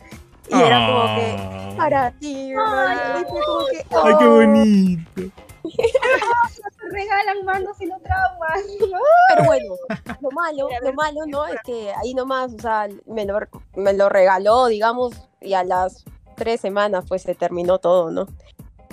Y 0.48 0.54
era 0.60 0.86
como 0.86 1.02
que, 1.16 1.36
Ah. 1.38 1.74
para 1.76 2.10
ti, 2.12 2.52
¿verdad? 2.54 3.18
Y 3.20 3.24
fue 3.24 3.40
como 3.44 3.66
que, 3.66 3.78
Ay, 3.78 4.14
qué 4.18 4.24
"Oh". 4.26 4.34
bonito. 4.36 5.10
Se 5.66 6.88
regalan 6.92 7.44
mandos 7.44 7.80
y 7.80 7.86
no 7.86 7.98
traumas. 7.98 8.62
Pero 9.30 9.44
bueno, 9.44 9.74
lo 10.20 10.30
malo, 10.30 10.68
lo 10.82 10.92
malo, 10.92 11.20
¿no? 11.26 11.46
Es 11.46 11.60
que 11.64 11.92
ahí 11.94 12.14
nomás, 12.14 12.52
o 12.54 12.58
sea, 12.60 12.88
me 13.06 13.24
lo, 13.24 13.38
me 13.74 13.92
lo 13.92 14.08
regaló, 14.08 14.66
digamos, 14.66 15.14
y 15.40 15.54
a 15.54 15.64
las 15.64 16.04
tres 16.36 16.60
semanas 16.60 17.04
pues 17.08 17.22
se 17.22 17.34
terminó 17.34 17.78
todo, 17.78 18.10
¿no? 18.10 18.26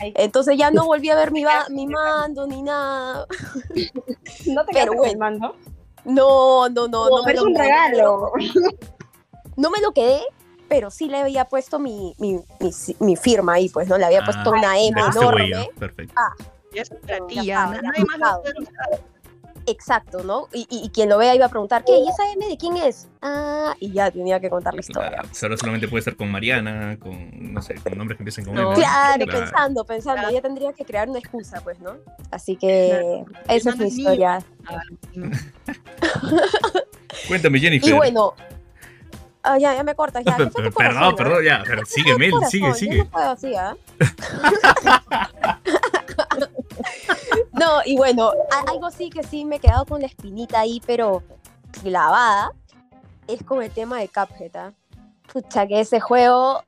Entonces 0.02 0.58
ya 0.58 0.72
no 0.72 0.86
volví 0.88 1.10
a 1.10 1.16
ver 1.16 1.32
mi, 1.32 1.44
va- 1.44 1.68
mi 1.70 1.86
mando 1.88 2.48
ni 2.48 2.62
nada. 2.64 3.28
No 4.48 4.66
te 4.66 4.72
Pero 4.74 4.74
quedas 4.74 4.88
con 4.88 4.98
bueno. 4.98 5.12
el 5.12 5.18
mando. 5.18 5.56
No, 6.06 6.68
no, 6.70 6.88
no, 6.88 7.10
no. 7.10 7.24
me 7.24 7.32
es 7.32 7.42
lo- 7.42 7.48
un 7.48 7.56
regalo. 7.56 8.32
No 9.56 9.70
me 9.70 9.80
lo 9.82 9.92
quedé, 9.92 10.22
pero 10.68 10.90
sí 10.90 11.08
le 11.08 11.20
había 11.20 11.46
puesto 11.46 11.78
mi, 11.80 12.16
mi, 12.18 12.40
mi, 12.60 12.72
mi 13.00 13.16
firma 13.16 13.54
ahí, 13.54 13.70
pues, 13.70 13.88
¿no? 13.88 13.98
Le 13.98 14.06
había 14.06 14.24
puesto 14.26 14.50
Ah, 14.50 14.58
una 14.58 14.80
M 14.80 15.00
enorme. 15.00 15.70
Perfecto. 15.78 16.14
Ya 16.74 16.82
es 16.82 16.90
para 16.90 17.18
Ya 17.20 17.28
ti, 17.28 17.36
ya. 17.36 17.42
estaba, 17.42 17.76
ya 17.76 17.82
Nadie 17.84 18.06
más 18.06 19.13
Exacto, 19.66 20.24
¿no? 20.24 20.48
Y, 20.54 20.68
y, 20.70 20.86
y 20.86 20.90
quien 20.90 21.08
lo 21.10 21.18
vea 21.18 21.34
iba 21.36 21.46
a 21.46 21.50
preguntar, 21.50 21.84
¿qué? 21.86 21.98
¿Y 21.98 22.08
esa 22.10 22.30
M 22.34 22.46
de 22.48 22.58
quién 22.58 22.76
es? 22.78 23.08
Ah, 23.22 23.74
y 23.80 23.92
ya 23.94 24.12
tenía 24.12 24.40
que 24.40 24.50
contar 24.50 24.74
la 24.74 24.82
historia. 24.82 25.18
Ah, 25.20 25.24
pues 25.28 25.42
ahora 25.44 25.56
solamente 25.58 25.88
puede 25.88 26.00
estar 26.00 26.16
con 26.18 26.30
Mariana, 26.30 26.98
con, 27.00 27.54
no 27.54 27.62
sé, 27.62 27.76
con 27.76 27.98
nombres 27.98 28.18
que 28.18 28.24
empiecen 28.24 28.44
con 28.46 28.56
No. 28.56 28.74
M. 28.74 28.76
Claro, 28.76 29.26
Claro. 29.26 29.40
pensando, 29.46 29.86
pensando, 29.86 30.20
Claro. 30.22 30.34
ya 30.36 30.42
tendría 30.42 30.74
que 30.74 30.84
crear 30.84 31.10
una 31.10 31.20
excusa, 31.20 31.62
pues, 31.62 31.80
¿no? 31.80 31.94
Así 32.32 32.58
que 32.58 33.24
esa 33.48 33.70
es 33.70 33.78
mi 33.78 33.88
historia. 33.88 34.40
Cuéntame, 37.28 37.60
Jennifer. 37.60 37.90
Y 37.90 37.94
bueno, 37.94 38.34
ah, 39.44 39.58
ya, 39.58 39.76
ya 39.76 39.84
me 39.84 39.96
cortas, 39.96 40.24
ya. 40.26 40.36
Per- 40.36 40.48
¿Qué 40.48 40.52
fue 40.52 40.64
tu 40.64 40.72
per- 40.72 40.88
perdón, 40.88 41.16
corazón, 41.16 41.16
perdón, 41.16 41.38
ah? 41.42 41.46
ya. 41.46 41.64
Pero 41.66 41.86
sigue, 41.86 42.12
¿Qué 42.12 42.16
fue 42.16 42.20
Mel, 42.20 42.34
sigue, 42.50 42.62
corazón? 42.66 42.70
Yo 42.70 42.74
sigue. 42.92 42.98
no 42.98 43.10
puedo 43.10 43.30
así, 43.32 43.56
¿ah? 43.56 43.76
no, 47.54 47.82
y 47.86 47.96
bueno, 47.96 48.32
algo 48.68 48.92
sí 48.92 49.10
que 49.10 49.24
sí 49.24 49.46
me 49.46 49.58
he 49.58 49.60
quedado 49.60 49.86
con 49.86 50.02
la 50.02 50.08
espinita 50.08 50.60
ahí, 50.60 50.82
pero 50.86 51.24
clavada, 51.82 52.52
es 53.28 53.44
con 53.44 53.64
el 53.64 53.72
tema 53.72 54.00
de 54.00 54.08
Cuphead, 54.08 54.56
¿ah? 54.56 54.74
Pucha, 55.32 55.68
que 55.68 55.80
ese 55.80 56.00
juego, 56.00 56.64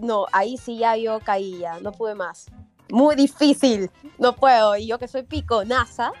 no, 0.00 0.26
ahí 0.32 0.56
sí 0.56 0.78
ya 0.78 0.96
yo 0.96 1.20
caí 1.20 1.58
ya, 1.58 1.80
no 1.80 1.92
pude 1.92 2.14
más. 2.14 2.46
Muy 2.90 3.16
difícil, 3.16 3.90
no 4.18 4.36
puedo. 4.36 4.76
Y 4.76 4.86
yo 4.86 4.98
que 4.98 5.08
soy 5.08 5.22
pico, 5.22 5.64
NASA, 5.64 6.12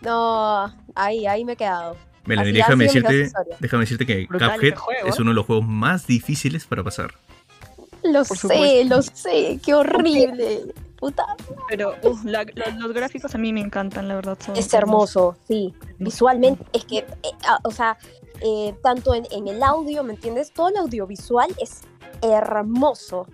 no, 0.00 0.72
ahí, 0.94 1.26
ahí 1.26 1.44
me 1.44 1.52
he 1.52 1.56
quedado. 1.56 1.96
Melanie, 2.24 2.52
déjame 2.52 2.84
decirte, 2.84 3.30
déjame 3.60 3.82
decirte 3.82 4.06
que 4.06 4.26
Brutal 4.26 4.52
Cuphead 4.54 4.74
es 5.06 5.18
¿eh? 5.18 5.22
uno 5.22 5.30
de 5.30 5.34
los 5.34 5.46
juegos 5.46 5.66
más 5.66 6.06
difíciles 6.06 6.66
para 6.66 6.82
pasar. 6.82 7.14
Lo 8.02 8.24
Por 8.24 8.36
sé, 8.36 8.48
supuesto. 8.48 8.96
lo 8.96 9.02
sé, 9.02 9.60
qué 9.64 9.74
horrible. 9.74 10.74
Puta, 11.06 11.24
Pero 11.68 11.94
uf, 12.02 12.24
la- 12.24 12.42
lo- 12.42 12.70
los 12.80 12.92
gráficos 12.92 13.32
a 13.32 13.38
mí 13.38 13.52
me 13.52 13.60
encantan, 13.60 14.08
la 14.08 14.16
verdad. 14.16 14.36
Son 14.44 14.56
es 14.56 14.74
hermoso, 14.74 15.36
sí. 15.46 15.72
Visualmente, 16.00 16.64
es 16.72 16.84
que, 16.84 16.98
eh, 16.98 17.06
ah, 17.46 17.60
o 17.62 17.70
sea, 17.70 17.96
eh, 18.40 18.74
tanto 18.82 19.14
en, 19.14 19.24
en 19.30 19.46
el 19.46 19.62
audio, 19.62 20.02
¿me 20.02 20.14
entiendes? 20.14 20.52
Todo 20.52 20.68
el 20.70 20.76
audiovisual 20.78 21.48
es 21.62 21.82
hermoso. 22.22 23.28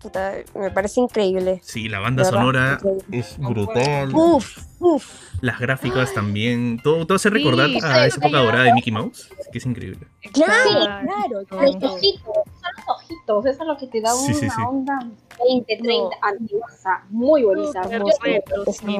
Puta, 0.00 0.32
me 0.54 0.70
parece 0.70 1.00
increíble. 1.00 1.60
Sí, 1.64 1.88
la 1.88 1.98
banda 1.98 2.22
verdad, 2.22 2.38
sonora 2.38 2.80
es 3.10 3.36
brutal. 3.36 4.14
Uf, 4.14 4.58
uf. 4.78 5.32
Las 5.40 5.58
gráficas 5.58 6.14
también. 6.14 6.78
Todo, 6.84 7.04
todo 7.04 7.16
hace 7.16 7.30
recordar 7.30 7.66
Sí, 7.68 7.80
a 7.82 8.06
esa 8.06 8.18
época 8.20 8.38
dorada 8.38 8.62
de 8.62 8.74
Mickey 8.74 8.92
Mouse, 8.92 9.28
que 9.50 9.58
es 9.58 9.66
increíble. 9.66 10.06
Claro, 10.32 11.02
claro, 11.02 11.40
Los 11.50 11.82
ojitos, 11.82 12.22
son 12.32 12.72
los 12.76 12.96
ojitos, 12.96 13.46
eso 13.46 13.62
es 13.62 13.66
lo 13.66 13.76
que 13.76 13.88
te 13.88 14.00
da 14.00 14.12
Sí, 14.12 14.30
una 14.30 14.34
sí, 14.38 14.48
sí. 14.50 14.62
onda 14.68 15.10
20, 15.46 15.76
30 15.76 16.16
antiguosa, 16.22 17.04
muy 17.10 17.42
bonita. 17.42 17.82
Yo- 17.88 18.06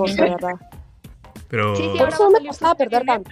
es 0.05 0.17
verdad. 0.17 0.55
Pero, 1.49 1.77
Sí, 1.77 1.83
sí, 1.93 1.99
Por 1.99 2.09
eso 2.09 2.27
a 2.27 2.31
me 2.31 2.47
costaba 2.47 2.75
perder 2.75 3.07
tanto. 3.07 3.31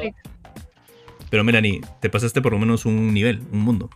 Pero 1.28 1.44
Melanie, 1.44 1.80
te 2.00 2.08
pasaste 2.08 2.40
por 2.40 2.52
lo 2.52 2.58
menos 2.58 2.86
un 2.86 3.12
nivel, 3.12 3.42
un 3.52 3.60
mundo. 3.60 3.90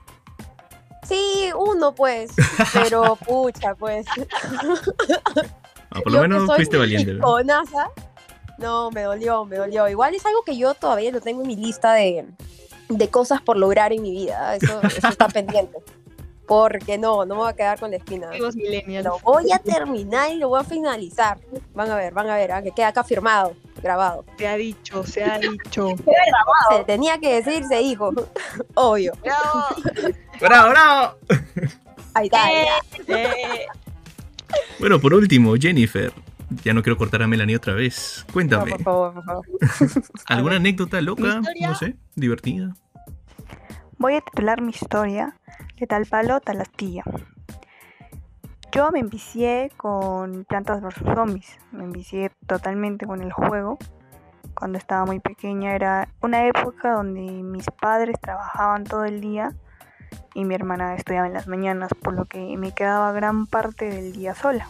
Sí, 1.05 1.51
uno 1.57 1.95
pues, 1.95 2.31
pero 2.73 3.17
pucha, 3.27 3.75
pues. 3.75 4.07
Ah, 5.91 6.01
por 6.03 6.13
lo 6.13 6.19
Yo 6.19 6.23
menos 6.23 6.47
soy 6.47 6.57
fuiste 6.57 6.77
valiente. 6.77 7.15
¿no? 7.15 7.39
No, 8.59 8.91
me 8.91 9.03
dolió, 9.03 9.45
me 9.47 9.57
dolió. 9.57 9.89
Igual 9.89 10.15
es 10.15 10.25
algo 10.27 10.43
que 10.43 10.57
yo 10.57 10.75
todavía 10.75 11.11
no 11.11 11.21
tengo 11.21 11.41
en 11.41 11.49
mi 11.49 11.57
lista 11.57 11.95
de, 11.95 12.27
de 12.91 13.09
cosas 13.09 13.41
por 13.41 13.57
lograr 13.57 13.93
en 13.93 14.03
mi 14.03 14.11
vida. 14.11 14.55
Eso, 14.55 14.81
eso 14.83 15.09
está 15.09 15.29
pendiente. 15.33 15.79
Porque 16.51 16.99
no, 16.99 17.25
no 17.25 17.37
me 17.37 17.41
voy 17.43 17.51
a 17.51 17.55
quedar 17.55 17.79
con 17.79 17.93
la 17.93 17.99
espina. 17.99 18.29
Lo 18.37 19.21
voy 19.21 19.53
a 19.53 19.61
terminar 19.61 20.33
y 20.33 20.39
lo 20.39 20.49
voy 20.49 20.61
a 20.61 20.65
finalizar. 20.65 21.39
Van 21.75 21.89
a 21.89 21.95
ver, 21.95 22.13
van 22.13 22.29
a 22.29 22.35
ver, 22.35 22.51
ah, 22.51 22.61
que 22.61 22.73
queda 22.73 22.89
acá 22.89 23.05
firmado, 23.05 23.55
grabado. 23.81 24.25
Se 24.37 24.49
ha 24.49 24.57
dicho, 24.57 25.05
se 25.05 25.23
ha 25.23 25.39
dicho. 25.39 25.91
Se 26.77 26.85
tenía 26.87 27.19
que 27.19 27.41
decir, 27.41 27.63
se 27.67 27.77
dijo. 27.77 28.11
Obvio. 28.75 29.13
¡Bravo! 29.23 29.67
¡Bravo, 30.41 30.71
bravo! 30.71 31.15
Ahí 32.15 32.27
está. 32.27 32.45
ahí 32.45 32.67
está. 32.99 33.15
Eh, 33.17 33.67
Bueno, 34.81 34.99
por 34.99 35.15
último, 35.15 35.55
Jennifer. 35.55 36.13
Ya 36.65 36.75
no 36.75 36.83
quiero 36.83 36.99
cortar 36.99 37.23
a 37.23 37.29
Melanie 37.29 37.55
otra 37.55 37.75
vez. 37.75 38.25
No, 38.27 38.33
Cuéntame, 38.33 38.73
por 38.73 38.83
favor, 38.83 39.15
por 39.15 39.25
favor. 39.25 39.47
¿alguna 40.27 40.57
anécdota 40.57 41.01
loca? 41.01 41.43
No 41.61 41.77
sé, 41.77 41.95
divertida. 42.17 42.75
Voy 43.99 44.15
a 44.17 44.21
titular 44.21 44.61
mi 44.63 44.71
historia 44.71 45.37
tal 45.87 46.07
palo, 46.07 46.41
tal 46.41 46.61
astilla. 46.61 47.05
Yo 48.73 48.91
me 48.93 49.01
envicié 49.01 49.73
con 49.77 50.45
Plantas 50.45 50.81
vs 50.81 51.03
Zombies. 51.15 51.59
Me 51.73 51.83
envicié 51.83 52.31
totalmente 52.47 53.05
con 53.05 53.21
el 53.21 53.33
juego. 53.33 53.79
Cuando 54.55 54.79
estaba 54.79 55.05
muy 55.05 55.19
pequeña 55.19 55.75
era 55.75 56.09
una 56.23 56.47
época 56.47 56.93
donde 56.93 57.21
mis 57.21 57.67
padres 57.67 58.17
trabajaban 58.21 58.85
todo 58.85 59.05
el 59.05 59.21
día 59.21 59.55
y 60.35 60.45
mi 60.45 60.55
hermana 60.55 60.95
estudiaba 60.95 61.27
en 61.27 61.33
las 61.33 61.49
mañanas, 61.49 61.91
por 62.01 62.15
lo 62.15 62.27
que 62.27 62.57
me 62.57 62.73
quedaba 62.73 63.13
gran 63.13 63.47
parte 63.47 63.87
del 63.87 64.13
día 64.13 64.35
sola. 64.35 64.69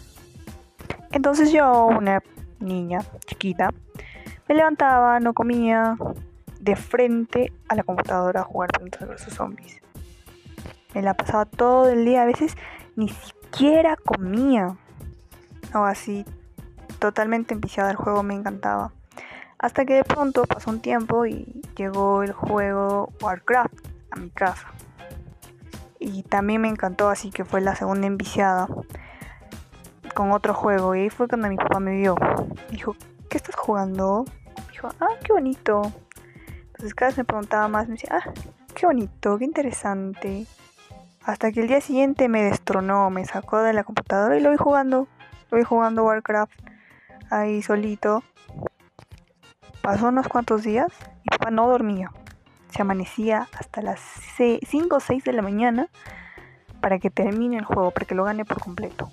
Entonces 1.12 1.52
yo, 1.52 1.87
una 1.87 2.23
niña 2.59 3.00
chiquita, 3.26 3.71
me 4.49 4.55
levantaba, 4.55 5.21
no 5.21 5.35
comía, 5.35 5.97
de 6.61 6.76
frente 6.76 7.52
a 7.69 7.75
la 7.75 7.83
computadora 7.83 8.40
a 8.40 8.45
jugar 8.45 8.71
Plantas 8.71 9.09
vs 9.09 9.35
Zombies. 9.35 9.81
Me 10.95 11.02
la 11.02 11.14
pasaba 11.14 11.45
todo 11.45 11.88
el 11.88 12.05
día, 12.05 12.23
a 12.23 12.26
veces 12.26 12.57
ni 12.97 13.09
siquiera 13.09 13.97
comía. 13.97 14.76
O 15.75 15.79
así, 15.79 16.25
totalmente 16.99 17.55
enviciada 17.55 17.90
al 17.90 17.97
juego, 17.97 18.23
me 18.23 18.35
encantaba. 18.35 18.93
Hasta 19.59 19.85
que 19.85 19.95
de 19.95 20.05
pronto 20.05 20.45
pasó 20.47 20.71
un 20.71 20.81
tiempo 20.81 21.26
y 21.26 21.62
llegó 21.76 22.23
el 22.23 22.33
juego 22.33 23.12
Warcraft 23.21 23.87
a 24.11 24.17
mi 24.17 24.31
casa. 24.31 24.69
Y 25.99 26.23
también 26.23 26.62
me 26.62 26.69
encantó, 26.69 27.11
así 27.11 27.31
que 27.31 27.45
fue 27.45 27.61
la 27.61 27.76
segunda 27.76 28.07
enviciada 28.07 28.67
con 30.14 30.33
otro 30.33 30.55
juego. 30.55 30.95
Y 30.95 31.00
ahí 31.00 31.11
fue 31.11 31.29
cuando 31.29 31.49
mi 31.49 31.57
papá 31.57 31.79
me 31.79 31.97
vio. 31.97 32.17
Dijo, 32.71 32.97
¿qué 33.29 33.37
estás 33.37 33.55
jugando? 33.55 34.25
Dijo, 34.73 34.88
ah, 34.99 35.17
qué 35.23 35.33
bonito. 35.35 35.83
Entonces 36.69 36.95
cada 36.95 37.11
vez 37.11 37.19
me 37.19 37.25
preguntaba 37.25 37.69
más, 37.69 37.87
me 37.87 37.95
decía, 37.95 38.11
ah, 38.12 38.33
qué 38.73 38.87
bonito, 38.87 39.39
qué 39.39 39.45
interesante. 39.45 40.47
Hasta 41.23 41.53
que 41.53 41.61
el 41.61 41.69
día 41.69 41.81
siguiente 41.81 42.29
me 42.29 42.43
destronó, 42.43 43.11
me 43.11 43.25
sacó 43.25 43.59
de 43.59 43.73
la 43.73 43.85
computadora 43.85 44.37
y 44.37 44.41
lo 44.41 44.50
vi 44.50 44.57
jugando. 44.57 45.07
Lo 45.50 45.59
vi 45.59 45.65
jugando 45.65 46.05
Warcraft 46.05 46.53
ahí 47.31 47.62
solito. 47.62 48.23
Pasó 49.83 50.09
unos 50.09 50.29
cuantos 50.29 50.62
días 50.62 50.93
y 51.25 51.31
papá 51.31 51.50
no 51.50 51.69
dormía. 51.69 52.12
Se 52.71 52.83
amanecía 52.83 53.49
hasta 53.59 53.83
las 53.83 54.00
5 54.37 54.97
o 54.97 55.00
6 55.00 55.25
de 55.25 55.33
la 55.33 55.43
mañana 55.43 55.89
para 56.81 56.99
que 56.99 57.11
termine 57.11 57.59
el 57.59 57.65
juego, 57.65 57.91
para 57.91 58.07
que 58.07 58.15
lo 58.15 58.25
gane 58.25 58.45
por 58.45 58.61
completo. 58.61 59.11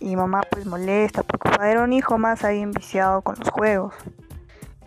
Y 0.00 0.16
mamá 0.16 0.42
pues 0.50 0.66
molesta 0.66 1.22
porque 1.22 1.48
papá 1.50 1.70
era 1.70 1.82
un 1.82 1.92
hijo 1.92 2.18
más 2.18 2.44
ahí 2.44 2.60
enviciado 2.60 3.22
con 3.22 3.36
los 3.38 3.48
juegos. 3.48 3.94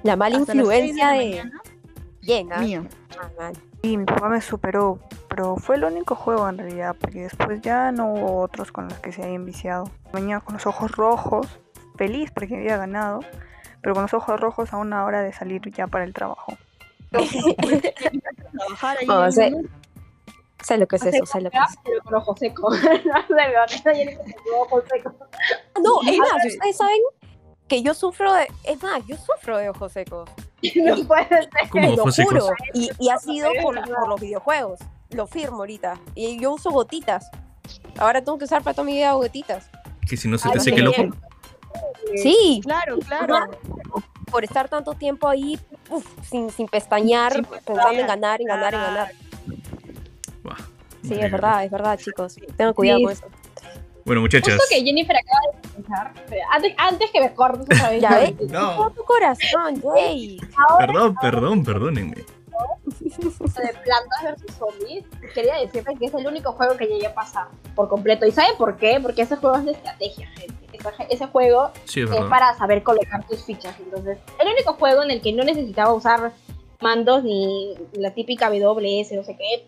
La 0.03 0.15
mala 0.15 0.37
Hasta 0.37 0.53
influencia 0.53 1.09
de... 1.11 1.39
¿ah? 1.39 2.59
Mío. 2.59 2.85
Ah. 3.39 3.51
Y 3.81 3.97
mi 3.97 4.05
papá 4.05 4.29
me 4.29 4.41
superó, 4.41 4.99
pero 5.29 5.55
fue 5.55 5.75
el 5.75 5.83
único 5.83 6.15
juego 6.15 6.49
en 6.49 6.57
realidad, 6.57 6.95
porque 6.99 7.21
después 7.23 7.61
ya 7.61 7.91
no 7.91 8.11
hubo 8.11 8.41
otros 8.41 8.71
con 8.71 8.87
los 8.89 8.97
que 8.99 9.11
se 9.11 9.23
haya 9.23 9.33
enviciado. 9.33 9.89
Venía 10.11 10.39
con 10.39 10.55
los 10.55 10.65
ojos 10.65 10.91
rojos, 10.91 11.59
feliz 11.95 12.31
porque 12.31 12.55
había 12.55 12.77
ganado, 12.77 13.19
pero 13.81 13.93
con 13.93 14.03
los 14.03 14.13
ojos 14.13 14.39
rojos 14.39 14.73
a 14.73 14.77
una 14.77 15.05
hora 15.05 15.21
de 15.21 15.31
salir 15.33 15.61
ya 15.71 15.87
para 15.87 16.05
el 16.05 16.13
trabajo. 16.13 16.57
No, 17.11 17.21
sé 19.31 20.77
lo 20.77 20.87
que 20.87 20.95
es 20.97 21.05
eso, 21.05 21.25
sé 21.25 21.41
lo 21.41 21.51
que 21.51 21.57
es. 21.57 21.77
Pero 21.83 22.01
con 22.03 22.15
ojo 22.15 22.35
seco. 22.35 22.69
no 25.81 26.01
es 26.01 26.17
más, 26.17 26.45
ustedes 26.45 26.75
saben 26.75 26.99
que 27.67 27.83
yo 27.83 27.93
sufro 27.93 28.33
de... 28.33 28.47
Es 28.63 28.81
más, 28.81 29.05
yo 29.05 29.15
sufro 29.17 29.57
de 29.57 29.69
ojos 29.69 29.91
secos. 29.91 30.29
No 30.75 31.07
puede 31.07 31.27
ser. 31.27 31.49
¿Cómo 31.69 31.91
lo 31.95 32.03
juro. 32.11 32.47
Y, 32.73 32.89
y 32.99 33.09
ha 33.09 33.17
sido 33.17 33.49
por, 33.61 33.75
los 34.09 34.19
videojuegos. 34.19 34.79
Lo 35.11 35.27
firmo 35.27 35.57
ahorita. 35.57 35.99
Y 36.15 36.39
yo 36.41 36.53
uso 36.53 36.71
gotitas. 36.71 37.29
Ahora 37.97 38.21
tengo 38.23 38.37
que 38.37 38.45
usar 38.45 38.63
para 38.63 38.73
toda 38.73 38.85
mi 38.85 38.93
vida 38.93 39.13
gotitas. 39.13 39.69
Que 40.07 40.17
si 40.17 40.27
no 40.27 40.37
se 40.37 40.47
Ay, 40.47 40.53
te 40.55 40.59
seque 40.61 40.79
el 40.79 40.87
ojo. 40.87 41.03
Sí, 42.15 42.61
Claro, 42.63 42.97
claro. 42.99 43.51
por 44.31 44.43
estar 44.43 44.69
tanto 44.69 44.93
tiempo 44.93 45.27
ahí 45.27 45.59
uf, 45.89 46.05
sin, 46.23 46.49
sin 46.49 46.67
pestañear, 46.67 47.33
Sin 47.33 47.43
pensando 47.43 47.91
en 47.91 48.07
ganar, 48.07 48.41
en 48.41 48.47
ganar, 48.47 48.73
en 48.73 48.79
ganar. 48.81 49.11
Buah, 50.43 50.57
Sí, 51.03 51.13
es 51.13 51.31
verdad, 51.31 51.63
es 51.65 51.71
verdad, 51.71 51.97
chicos. 51.99 52.35
Tengan 52.55 52.73
cuidado 52.73 52.99
Sí. 52.99 53.03
con 53.03 53.13
eso. 53.13 53.25
Bueno, 54.05 54.21
muchachas. 54.21 54.55
Justo 54.55 54.63
que 54.69 54.81
Jennifer 54.83 55.15
acaba 55.17 55.39
de 55.53 55.56
pensar, 55.87 56.13
antes, 56.51 56.73
antes 56.77 57.11
que 57.11 57.19
me 57.19 57.33
cortes 57.33 57.65
otra 57.65 57.89
vez. 57.89 58.01
Ya 58.01 58.09
ves. 58.09 58.51
No. 58.51 58.91
Tu 58.91 59.03
corazón, 59.03 59.81
Jay. 59.81 60.39
Perdón, 60.77 61.15
perdón, 61.21 61.63
perdónenme. 61.63 62.15
de 62.87 63.73
Plantas 63.83 64.23
vs 64.23 64.55
Zombies, 64.57 65.05
quería 65.33 65.55
decirte 65.57 65.95
que 65.95 66.05
es 66.05 66.13
el 66.13 66.25
único 66.25 66.53
juego 66.53 66.75
que 66.75 66.85
llegué 66.85 67.07
a 67.07 67.13
pasar 67.13 67.47
por 67.75 67.87
completo. 67.87 68.25
¿Y 68.25 68.31
saben 68.31 68.57
por 68.57 68.77
qué? 68.77 68.99
Porque 69.01 69.23
ese 69.23 69.35
juego 69.35 69.57
es 69.57 69.65
de 69.65 69.71
estrategia, 69.71 70.27
gente. 70.29 70.55
Ese, 70.73 70.89
ese 71.09 71.27
juego 71.27 71.71
Sí, 71.85 72.01
es 72.01 72.11
es 72.11 72.25
para 72.25 72.55
saber 72.55 72.83
colocar 72.83 73.25
tus 73.27 73.43
fichas. 73.43 73.75
Entonces, 73.79 74.17
el 74.39 74.47
único 74.47 74.73
juego 74.73 75.03
en 75.03 75.11
el 75.11 75.21
que 75.21 75.33
no 75.33 75.43
necesitaba 75.43 75.93
usar 75.93 76.31
mandos 76.81 77.23
ni 77.23 77.75
la 77.93 78.13
típica 78.13 78.49
WS, 78.49 79.15
no 79.15 79.23
sé 79.23 79.35
qué, 79.35 79.67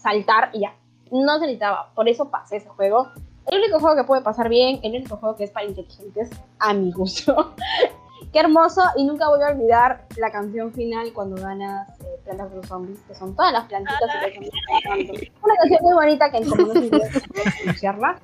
saltar 0.00 0.50
y 0.52 0.60
ya. 0.60 0.74
No 1.10 1.34
se 1.38 1.42
necesitaba. 1.42 1.90
Por 1.94 2.08
eso 2.08 2.30
pasé 2.30 2.56
ese 2.56 2.68
juego. 2.68 3.08
El 3.48 3.58
único 3.60 3.80
juego 3.80 3.96
que 3.96 4.04
puede 4.04 4.22
pasar 4.22 4.48
bien, 4.48 4.80
el 4.82 4.92
único 4.92 5.16
juego 5.16 5.36
que 5.36 5.44
es 5.44 5.50
para 5.50 5.66
inteligentes, 5.66 6.30
a 6.58 6.74
mi 6.74 6.92
gusto. 6.92 7.54
Qué 8.32 8.40
hermoso 8.40 8.82
y 8.96 9.04
nunca 9.04 9.28
voy 9.28 9.42
a 9.42 9.48
olvidar 9.48 10.06
la 10.16 10.30
canción 10.30 10.72
final 10.72 11.12
cuando 11.14 11.40
ganas 11.40 11.88
eh, 12.00 12.20
Plantas 12.24 12.52
vs 12.52 12.68
Zombies, 12.68 12.98
que 13.06 13.14
son 13.14 13.34
todas 13.34 13.52
las 13.52 13.64
plantitas 13.66 14.00
y 14.02 14.34
zombies 14.34 14.52
cantando. 14.82 15.12
Una 15.42 15.54
canción 15.54 15.82
muy 15.82 15.94
bonita 15.94 16.30
que 16.30 16.42
como 16.42 16.56
no 16.56 16.72
sé 16.74 16.80
si 16.80 16.88
voy 16.90 17.00
a 17.00 17.50
pronunciarla. 17.56 18.20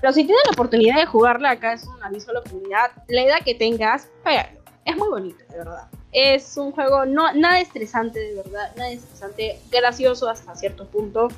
Pero 0.00 0.12
si 0.12 0.24
tienen 0.24 0.42
la 0.44 0.52
oportunidad 0.52 0.96
de 0.96 1.06
jugarla, 1.06 1.50
acá 1.50 1.72
es 1.72 1.84
un 1.84 2.02
aviso 2.04 2.30
a 2.30 2.90
la 3.08 3.22
edad 3.22 3.38
que 3.44 3.54
tengas, 3.54 4.08
juégalo. 4.22 4.60
Es 4.84 4.96
muy 4.96 5.08
bonito, 5.08 5.38
de 5.50 5.58
verdad. 5.58 5.88
Es 6.12 6.56
un 6.56 6.70
juego 6.70 7.04
no, 7.04 7.32
nada 7.32 7.58
estresante, 7.58 8.20
de 8.20 8.34
verdad. 8.36 8.70
Nada 8.76 8.90
estresante. 8.90 9.58
Gracioso 9.72 10.28
hasta 10.28 10.54
cierto 10.54 10.86
punto. 10.86 11.28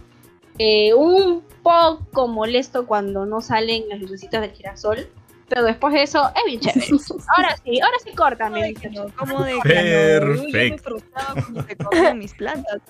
Eh, 0.58 0.92
un 0.94 1.42
poco 1.62 2.28
molesto 2.28 2.86
cuando 2.86 3.26
no 3.26 3.40
salen 3.40 3.88
las 3.88 4.00
lucecitas 4.00 4.40
del 4.40 4.52
girasol. 4.52 5.08
Pero 5.48 5.64
después 5.64 5.94
de 5.94 6.02
eso, 6.02 6.28
es 6.36 6.42
bien 6.46 6.60
chévere. 6.60 6.86
Ahora 7.36 7.56
sí, 7.64 7.80
ahora 7.80 7.96
sí, 8.04 8.10
¿Cómo 8.10 8.24
córtame. 8.28 8.74
¿Cómo 9.16 9.44
de 9.44 9.58
Perfecto. 9.62 10.82
frustraba 10.84 11.32
cuando 11.34 11.62
se 11.62 11.76
comían 11.76 12.18
mis 12.18 12.34
plantas. 12.34 12.82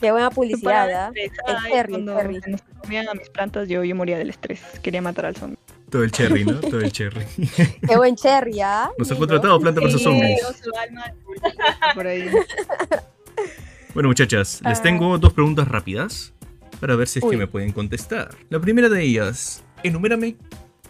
Qué 0.00 0.12
buena 0.12 0.30
publicidad, 0.30 1.10
estresada, 1.16 1.58
El 1.58 1.66
y 1.66 1.72
Terry, 1.72 1.94
el 1.94 2.04
cuando 2.04 2.14
Terry. 2.22 2.40
se 2.40 2.50
nos 2.50 2.62
comían 2.80 3.08
a 3.08 3.14
mis 3.14 3.28
plantas, 3.30 3.68
yo, 3.68 3.82
yo 3.82 3.96
moría 3.96 4.16
del 4.16 4.30
estrés. 4.30 4.60
Quería 4.80 5.02
matar 5.02 5.26
al 5.26 5.34
zombie. 5.34 5.58
Todo 5.90 6.04
el 6.04 6.12
cherry, 6.12 6.44
¿no? 6.44 6.60
Todo 6.60 6.78
el 6.80 6.92
cherry. 6.92 7.26
Qué 7.88 7.96
buen 7.96 8.14
cherry, 8.14 8.60
¿ah? 8.60 8.90
Nos 8.96 9.10
han 9.10 9.14
Lindo. 9.16 9.26
contratado 9.26 9.58
Planta 9.60 9.80
Sí, 9.90 9.98
Zombies. 9.98 10.40
por 11.94 12.06
ahí. 12.06 12.30
Bueno, 13.94 14.08
muchachas, 14.08 14.60
les 14.64 14.78
Ah. 14.78 14.82
tengo 14.82 15.18
dos 15.18 15.32
preguntas 15.32 15.66
rápidas 15.66 16.32
para 16.80 16.96
ver 16.96 17.08
si 17.08 17.18
es 17.18 17.22
que 17.24 17.30
Uy. 17.30 17.36
me 17.36 17.46
pueden 17.46 17.72
contestar. 17.72 18.30
La 18.50 18.60
primera 18.60 18.88
de 18.88 19.02
ellas, 19.02 19.64
enumérame, 19.82 20.36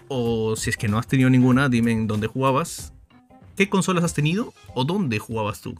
o 0.08 0.56
si 0.56 0.70
es 0.70 0.76
que 0.76 0.88
no 0.88 0.98
has 0.98 1.06
tenido 1.06 1.30
ninguna, 1.30 1.68
dime 1.68 1.92
en 1.92 2.06
dónde 2.06 2.26
jugabas, 2.26 2.92
qué 3.56 3.68
consolas 3.68 4.04
has 4.04 4.14
tenido 4.14 4.52
o 4.74 4.84
dónde 4.84 5.18
jugabas 5.18 5.60
tú. 5.60 5.74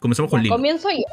Comenzamos 0.00 0.30
con 0.30 0.40
Ya, 0.40 0.44
Lino. 0.44 0.56
comienzo 0.56 0.88
yo. 0.90 1.04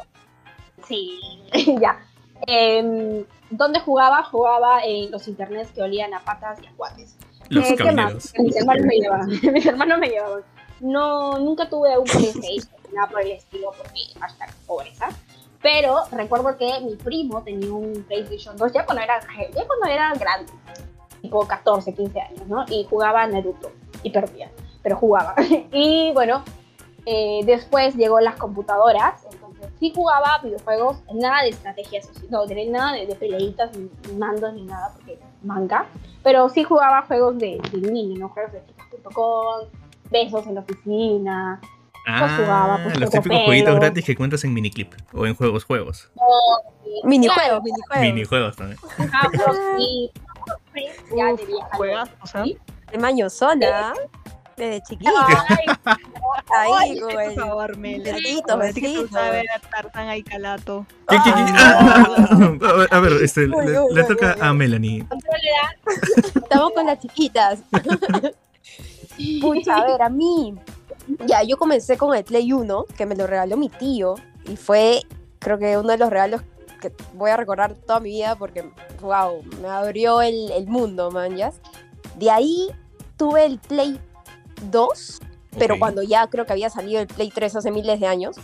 Sí, 0.86 1.18
ya. 1.80 1.98
Em, 2.46 3.24
¿Dónde 3.50 3.80
jugaba? 3.80 4.22
Jugaba 4.24 4.84
en 4.84 5.10
los 5.10 5.26
internets 5.28 5.70
que 5.70 5.82
olían 5.82 6.12
a 6.14 6.20
patas 6.24 6.58
y 6.62 6.66
a 6.66 6.72
cuates. 6.72 7.16
Los 7.48 7.64
Eh, 7.70 7.76
¿Qué 7.76 7.92
más? 7.92 8.32
Mis 8.38 8.56
hermanos 8.56 8.84
me 8.86 8.94
llevaban. 8.96 9.28
Mis 9.52 9.66
hermanos 9.66 9.98
me 10.00 10.08
llevaban. 10.08 10.42
No, 10.80 11.38
nunca 11.38 11.68
tuve 11.68 11.96
un 11.96 12.04
PlayStation, 12.04 12.68
nada 12.94 13.08
por 13.08 13.22
el 13.22 13.32
estilo, 13.32 13.70
porque 13.78 14.00
hasta 14.20 14.46
pobreza. 14.66 15.08
Pero 15.62 16.02
recuerdo 16.12 16.56
que 16.56 16.80
mi 16.80 16.96
primo 16.96 17.42
tenía 17.42 17.72
un 17.72 18.04
PlayStation 18.06 18.56
2 18.56 18.72
ya 18.72 18.84
cuando 18.84 19.02
era, 19.02 19.20
ya 19.20 19.66
cuando 19.66 19.86
era 19.86 20.12
grande, 20.14 20.52
tipo 21.22 21.46
14, 21.46 21.94
15 21.94 22.20
años, 22.20 22.46
¿no? 22.46 22.64
Y 22.68 22.84
jugaba 22.88 23.26
Naruto 23.26 23.72
y 24.02 24.10
perdía, 24.10 24.50
pero 24.82 24.96
jugaba. 24.96 25.34
y 25.72 26.12
bueno, 26.12 26.44
eh, 27.06 27.40
después 27.44 27.94
llegó 27.94 28.20
las 28.20 28.36
computadoras, 28.36 29.24
entonces 29.32 29.68
sí 29.78 29.92
jugaba 29.94 30.38
videojuegos, 30.42 30.98
nada 31.14 31.42
de 31.42 31.50
estrategia, 31.50 32.00
eso 32.00 32.10
sí, 32.14 32.26
no, 32.30 32.46
de 32.46 32.66
nada 32.66 32.92
de, 32.92 33.06
de 33.06 33.14
peleitas, 33.14 33.76
ni 33.76 33.88
mandos, 34.14 34.52
ni 34.54 34.62
nada, 34.64 34.92
porque 34.94 35.18
manga. 35.42 35.86
Pero 36.22 36.48
sí 36.48 36.64
jugaba 36.64 37.02
juegos 37.02 37.38
de, 37.38 37.60
de 37.72 37.90
niño, 37.90 38.18
¿no? 38.18 38.28
Juegos 38.28 38.52
de 38.52 38.64
chicas.com, 38.66 39.68
besos 40.10 40.46
en 40.46 40.54
la 40.56 40.60
oficina, 40.60 41.60
Ah, 42.06 42.36
jugaba, 42.38 42.80
pues, 42.84 43.00
los 43.00 43.10
típicos 43.10 43.44
jueguitos 43.44 43.74
gratis 43.74 44.04
que 44.04 44.12
encuentras 44.12 44.44
en 44.44 44.54
Miniclip 44.54 44.94
o 45.12 45.26
en 45.26 45.34
juegos, 45.34 45.64
juegos. 45.64 46.08
Minijuegos, 47.02 47.62
minijuegos. 47.62 48.00
Minijuegos 48.00 48.56
también. 48.56 48.78
De 51.12 51.22
¿ah? 52.34 52.44
De 52.92 52.98
mañozona, 52.98 53.94
desde 54.56 54.82
chiquita. 54.82 55.10
Ay, 56.48 57.00
con 57.00 57.10
Por 57.12 57.34
favor, 57.34 57.76
Mel. 57.76 58.00
A 58.02 58.04
te 58.04 58.20
besitos. 58.56 59.00
gustaba 59.02 59.30
ver 59.30 59.46
a 59.50 59.58
Tarzán 59.58 60.08
ahí 60.08 60.22
calato. 60.22 60.86
¿Qué, 61.08 61.16
qué, 61.24 61.30
qué? 61.30 61.42
Ah. 61.56 62.86
A 62.90 63.00
ver, 63.00 63.12
este, 63.22 63.46
Uy, 63.46 63.66
le, 63.66 63.80
uy, 63.80 63.94
le 63.94 64.02
uy, 64.02 64.06
toca 64.06 64.34
uy, 64.36 64.40
a. 64.46 64.52
Melanie. 64.52 65.06
Estamos 66.34 66.72
con 66.72 66.86
las 66.86 66.98
chiquitas. 67.00 67.60
Pucha, 69.40 69.76
a 69.76 69.86
ver, 69.86 70.02
a 70.02 70.08
mí. 70.08 70.54
Ya, 71.26 71.42
yo 71.42 71.56
comencé 71.56 71.96
con 71.96 72.14
el 72.16 72.24
Play 72.24 72.52
1, 72.52 72.86
que 72.96 73.06
me 73.06 73.14
lo 73.16 73.26
regaló 73.26 73.56
mi 73.56 73.68
tío. 73.68 74.14
Y 74.48 74.56
fue, 74.56 75.02
creo 75.38 75.58
que 75.58 75.76
uno 75.78 75.88
de 75.88 75.98
los 75.98 76.10
regalos 76.10 76.42
que 76.80 76.92
voy 77.14 77.30
a 77.30 77.36
recordar 77.36 77.74
toda 77.74 78.00
mi 78.00 78.10
vida 78.10 78.36
porque, 78.36 78.70
wow, 79.00 79.42
me 79.62 79.68
abrió 79.68 80.20
el, 80.22 80.50
el 80.52 80.66
mundo, 80.66 81.10
man, 81.10 81.36
¿ya? 81.36 81.52
De 82.16 82.30
ahí 82.30 82.68
tuve 83.16 83.44
el 83.46 83.58
Play 83.58 83.98
2, 84.70 85.20
pero 85.58 85.74
Ok. 85.74 85.78
cuando 85.80 86.02
ya 86.02 86.26
creo 86.28 86.44
que 86.46 86.52
había 86.52 86.70
salido 86.70 87.00
el 87.00 87.06
Play 87.06 87.30
3 87.30 87.56
hace 87.56 87.70
miles 87.70 87.98
de 88.00 88.06
años, 88.06 88.36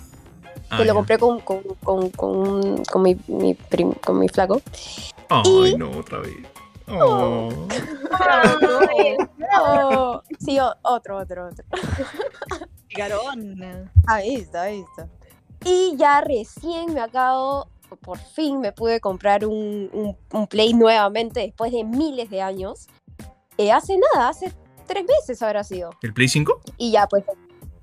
Ah, 0.70 0.79
que 0.79 0.85
lo 0.87 0.94
compré 0.94 1.18
con, 1.18 1.40
con, 1.40 1.62
con, 2.11 2.11
con, 2.85 3.03
mi, 3.03 3.14
mi 3.27 3.53
prim- 3.53 3.92
con 3.92 4.18
mi 4.18 4.29
flaco. 4.29 4.62
Ay, 5.29 5.75
no, 5.77 5.90
otra 5.90 6.20
vez. 6.20 6.35
Oh. 6.94 7.48
Oh, 9.61 10.22
sí, 10.38 10.59
otro, 10.83 11.18
otro, 11.18 11.48
otro. 11.48 11.64
Garón. 12.96 13.90
Ahí 14.07 14.37
está, 14.37 14.62
ahí 14.62 14.81
está. 14.81 15.09
Y 15.64 15.94
ya 15.96 16.20
recién 16.20 16.92
me 16.92 17.00
acabo, 17.00 17.68
por 18.02 18.18
fin 18.18 18.61
me 18.61 18.72
pude 18.72 19.00
comprar 19.00 19.46
un, 19.46 19.88
un- 19.92 20.16
un 20.33 20.46
Play 20.46 20.74
nuevamente 20.74 21.40
después 21.40 21.72
de 21.72 21.85
miles 21.85 22.28
de 22.31 22.42
años. 22.42 22.88
Eh, 23.59 23.70
hace 23.72 23.96
nada, 24.14 24.28
hace 24.31 24.52
tres 24.87 25.05
meses 25.07 25.40
habrá 25.42 25.62
sido. 25.64 25.90
¿El 26.02 26.12
Play 26.12 26.28
5? 26.28 26.61
Y 26.78 26.92
ya 26.92 27.07
pues, 27.07 27.24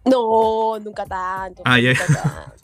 no, 0.05 0.77
nunca 0.79 1.05
tanto. 1.05 1.61
Ah, 1.65 1.79
ya. 1.79 1.93
nunca 1.93 2.05
tanto. 2.23 2.58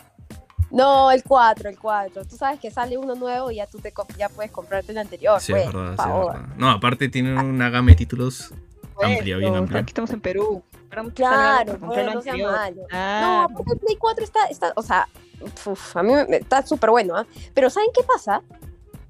No, 0.76 1.10
el 1.12 1.24
4, 1.24 1.70
el 1.70 1.80
4. 1.80 2.26
Tú 2.26 2.36
sabes 2.36 2.60
que 2.60 2.70
sale 2.70 2.98
uno 2.98 3.16
nuevo 3.16 3.50
y 3.50 3.56
ya 3.56 3.66
tú 3.68 3.80
te 3.80 3.94
ya 4.18 4.28
puedes 4.30 4.52
comprarte 4.52 4.92
el 4.92 4.98
anterior. 4.98 5.40
Sí, 5.40 5.54
pues, 5.54 5.66
es 5.68 5.74
verdad, 5.74 5.96
sí, 5.98 6.10
es 6.10 6.16
verdad. 6.28 6.48
No, 6.58 6.70
aparte 6.70 7.08
tiene 7.10 7.34
una 7.40 7.70
gama 7.70 7.92
de 7.92 7.96
títulos 7.96 8.54
amplia, 9.02 9.38
bien 9.38 9.56
amplia. 9.56 9.80
Aquí 9.82 9.92
estamos 9.92 10.10
en 10.12 10.22
Perú. 10.22 10.62
Claro, 11.14 11.78
lo 11.80 12.14
no 12.14 12.22
sea 12.22 12.36
malo. 12.38 12.82
No, 12.82 12.88
Claro. 12.88 13.48
porque 13.56 13.74
el 13.74 13.80
Play 13.80 13.96
4 13.98 14.24
está, 14.24 14.46
está 14.48 14.74
o 14.76 14.82
sea, 14.82 15.08
uf, 15.66 15.98
a 15.98 16.04
mí 16.04 16.14
me- 16.14 16.38
está 16.38 16.66
súper 16.66 16.90
bueno, 16.90 17.16
¿ah? 17.18 17.26
Pero 17.54 17.70
¿saben 17.70 17.90
qué 17.94 18.04
pasa? 18.04 18.42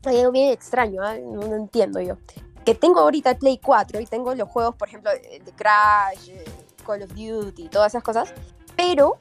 Hay 0.05 0.19
algo 0.19 0.31
bien 0.31 0.51
extraño, 0.51 1.01
¿ah? 1.03 1.15
no, 1.15 1.41
no 1.47 1.55
entiendo 1.55 1.99
yo. 2.01 2.17
Que 2.63 2.73
tengo 2.75 2.99
ahorita 2.99 3.31
el 3.31 3.37
Play 3.37 3.59
4 3.63 3.99
y 3.99 4.05
tengo 4.05 4.33
los 4.33 4.49
juegos, 4.49 4.75
por 4.75 4.87
ejemplo, 4.87 5.11
el 5.31 5.43
de 5.45 5.51
Crash, 5.51 6.29
eh, 6.29 6.43
Call 6.85 7.03
of 7.03 7.13
Duty, 7.13 7.69
todas 7.69 7.91
esas 7.91 8.03
cosas, 8.03 8.33
pero 8.75 9.17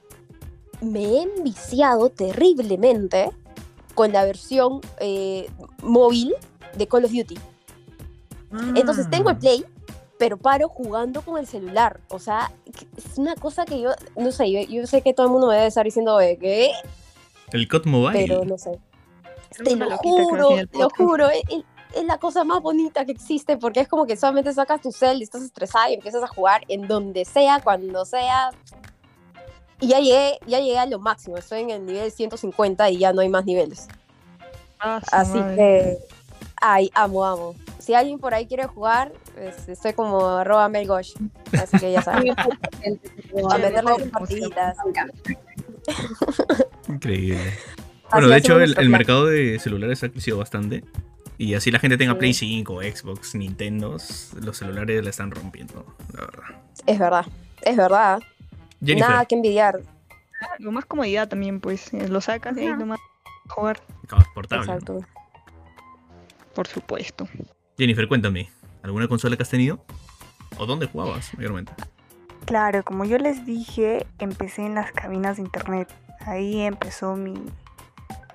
me 0.80 1.02
he 1.04 1.22
enviciado 1.22 2.10
terriblemente 2.10 3.30
con 3.94 4.12
la 4.12 4.24
versión 4.24 4.80
eh, 5.00 5.48
móvil 5.82 6.34
de 6.76 6.86
Call 6.88 7.04
of 7.04 7.12
Duty. 7.12 7.38
Entonces 8.74 9.08
tengo 9.10 9.30
el 9.30 9.38
Play, 9.38 9.64
pero 10.18 10.36
paro 10.36 10.68
jugando 10.68 11.22
con 11.22 11.38
el 11.38 11.46
celular. 11.46 12.00
O 12.08 12.18
sea, 12.18 12.52
es 12.96 13.18
una 13.18 13.34
cosa 13.34 13.64
que 13.64 13.80
yo, 13.80 13.90
no 14.16 14.30
sé, 14.32 14.50
yo, 14.50 14.60
yo 14.62 14.86
sé 14.86 15.02
que 15.02 15.12
todo 15.12 15.26
el 15.26 15.32
mundo 15.32 15.48
me 15.48 15.54
debe 15.54 15.66
estar 15.66 15.84
diciendo 15.84 16.18
que, 16.18 16.70
El 17.52 17.68
COD 17.68 17.84
Mobile. 17.86 18.12
pero 18.26 18.44
no 18.44 18.56
sé. 18.58 18.78
Te 19.64 19.76
lo 19.76 19.96
juro, 19.98 20.48
te 20.70 20.78
lo 20.78 20.88
juro, 20.90 21.28
es, 21.30 21.42
es- 21.50 21.64
es 21.94 22.04
la 22.06 22.18
cosa 22.18 22.42
más 22.42 22.60
bonita 22.60 23.04
que 23.04 23.12
existe 23.12 23.56
porque 23.56 23.78
es 23.78 23.86
como 23.86 24.04
que 24.04 24.16
solamente 24.16 24.52
sacas 24.52 24.80
tu 24.80 24.90
cel 24.90 25.20
y 25.20 25.22
estás 25.22 25.42
estresada 25.42 25.90
y 25.90 25.94
empiezas 25.94 26.24
a 26.24 26.26
jugar 26.26 26.62
en 26.66 26.88
donde 26.88 27.24
sea, 27.24 27.60
cuando 27.62 28.04
sea. 28.04 28.50
Y 29.84 29.86
ya 29.86 30.00
llegué, 30.00 30.38
ya 30.46 30.60
llegué 30.60 30.78
a 30.78 30.86
lo 30.86 30.98
máximo, 30.98 31.36
estoy 31.36 31.60
en 31.60 31.68
el 31.68 31.84
nivel 31.84 32.10
150 32.10 32.88
y 32.88 32.96
ya 32.96 33.12
no 33.12 33.20
hay 33.20 33.28
más 33.28 33.44
niveles. 33.44 33.86
Ah, 34.80 34.98
Así 35.12 35.38
madre. 35.38 35.56
que, 35.56 35.98
ay, 36.56 36.90
amo, 36.94 37.22
amo. 37.22 37.54
Si 37.80 37.92
alguien 37.92 38.18
por 38.18 38.32
ahí 38.32 38.46
quiere 38.46 38.64
jugar, 38.64 39.12
pues, 39.34 39.68
estoy 39.68 39.92
como 39.92 40.26
arroba 40.26 40.70
melgosh. 40.70 41.12
Así 41.52 41.78
que 41.78 41.92
ya 41.92 42.00
saben. 42.00 42.34
A 43.50 43.58
meterle 43.58 43.94
sus 43.98 44.08
partiditas. 44.08 44.74
Increíble. 46.88 47.52
Bueno, 48.10 48.28
de 48.28 48.38
hecho, 48.38 48.58
el, 48.58 48.88
mercado 48.88 49.26
de 49.26 49.58
celulares 49.58 50.02
ha 50.02 50.08
crecido 50.08 50.38
bastante. 50.38 50.82
Y 51.36 51.52
así 51.52 51.70
la 51.70 51.78
gente 51.78 51.98
tenga 51.98 52.14
Sí. 52.14 52.18
Play 52.20 52.32
5, 52.32 52.80
Xbox, 52.80 53.34
Nintendos, 53.34 54.30
los 54.40 54.56
celulares 54.56 55.04
la 55.04 55.10
están 55.10 55.30
rompiendo, 55.30 55.84
la 56.14 56.20
verdad. 56.22 56.62
Es 56.86 56.98
verdad, 56.98 57.26
es 57.60 57.76
verdad. 57.76 58.22
Jennifer, 58.82 59.10
Nada 59.10 59.24
que 59.26 59.34
envidiar. 59.34 59.80
Lo 60.58 60.72
más 60.72 60.84
comodidad 60.84 61.28
también, 61.28 61.60
pues. 61.60 61.92
eh, 61.94 62.08
Lo 62.08 62.20
sacas 62.20 62.56
y 62.56 62.60
ahí 62.60 62.72
nomás 62.76 62.98
jugar, 63.48 63.80
ah. 64.10 64.24
Exacto. 64.42 65.00
por 66.54 66.66
supuesto. 66.66 67.28
Jennifer, 67.78 68.06
cuéntame, 68.08 68.50
¿alguna 68.82 69.08
consola 69.08 69.36
que 69.36 69.42
has 69.42 69.50
tenido? 69.50 69.84
¿O 70.58 70.66
dónde 70.66 70.86
jugabas 70.86 71.32
mayormente? 71.36 71.72
Claro, 72.44 72.82
como 72.84 73.04
yo 73.04 73.18
les 73.18 73.44
dije, 73.46 74.06
empecé 74.18 74.66
en 74.66 74.74
las 74.74 74.92
cabinas 74.92 75.36
de 75.36 75.42
internet. 75.42 75.88
Ahí 76.26 76.60
empezó 76.60 77.16
mi, 77.16 77.34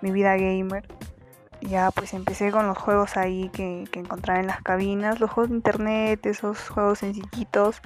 mi 0.02 0.12
vida 0.12 0.36
gamer. 0.36 0.88
Ya 1.62 1.92
pues 1.92 2.14
empecé 2.14 2.52
con 2.52 2.68
los 2.68 2.78
juegos 2.78 3.18
ahí 3.18 3.50
que, 3.50 3.88
que 3.92 4.00
encontraba 4.00 4.40
en 4.40 4.48
las 4.48 4.62
cabinas, 4.62 5.20
los 5.20 5.30
juegos 5.30 5.50
de 5.50 5.58
internet, 5.58 6.26
esos 6.26 6.70
juegos 6.70 7.00
sencillitos, 7.00 7.82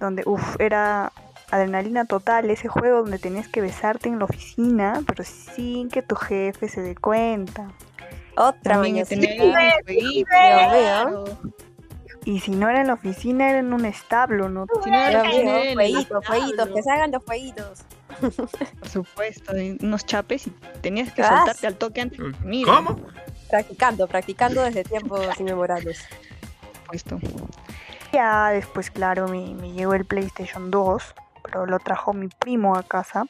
donde 0.00 0.22
uff, 0.26 0.56
era 0.58 1.12
adrenalina 1.50 2.04
total, 2.04 2.50
ese 2.50 2.68
juego 2.68 2.98
donde 3.02 3.18
tenías 3.18 3.48
que 3.48 3.60
besarte 3.60 4.08
en 4.08 4.18
la 4.18 4.24
oficina, 4.24 5.02
pero 5.06 5.24
sin 5.24 5.88
que 5.88 6.02
tu 6.02 6.14
jefe 6.16 6.68
se 6.68 6.80
dé 6.80 6.94
cuenta. 6.94 7.68
Otra 8.36 8.80
claro. 10.28 11.24
Y 12.24 12.40
si 12.40 12.50
no 12.50 12.68
era 12.68 12.82
en 12.82 12.88
la 12.88 12.94
oficina, 12.94 13.48
era 13.48 13.60
en 13.60 13.72
un 13.72 13.84
establo, 13.86 14.48
¿no? 14.48 14.66
Si 14.84 14.90
no 14.90 14.98
era 14.98 15.22
en 15.30 15.74
jueguitos, 15.74 16.22
establo, 16.22 16.74
que 16.74 16.82
salgan 16.82 17.10
los 17.10 17.22
jueguitos. 17.24 17.84
Por 18.78 18.88
supuesto, 18.88 19.52
unos 19.80 20.04
chapes 20.04 20.46
y 20.46 20.52
tenías 20.82 21.12
que 21.12 21.22
soltarte 21.22 21.66
al 21.66 21.76
toque 21.76 22.02
antes 22.02 22.18
de 22.18 22.24
dormir. 22.24 22.66
¿Cómo? 22.66 23.00
Practicando, 23.48 24.06
practicando 24.06 24.62
desde 24.62 24.84
tiempos 24.84 25.20
inmemorables. 25.40 26.06
Por 26.86 26.98
supuesto. 26.98 27.18
Ya 28.12 28.50
después, 28.50 28.90
claro, 28.90 29.28
me, 29.28 29.54
me 29.54 29.72
llegó 29.72 29.94
el 29.94 30.04
PlayStation 30.04 30.70
2, 30.70 31.14
pero 31.42 31.66
lo 31.66 31.78
trajo 31.78 32.12
mi 32.12 32.28
primo 32.28 32.76
a 32.76 32.82
casa. 32.82 33.26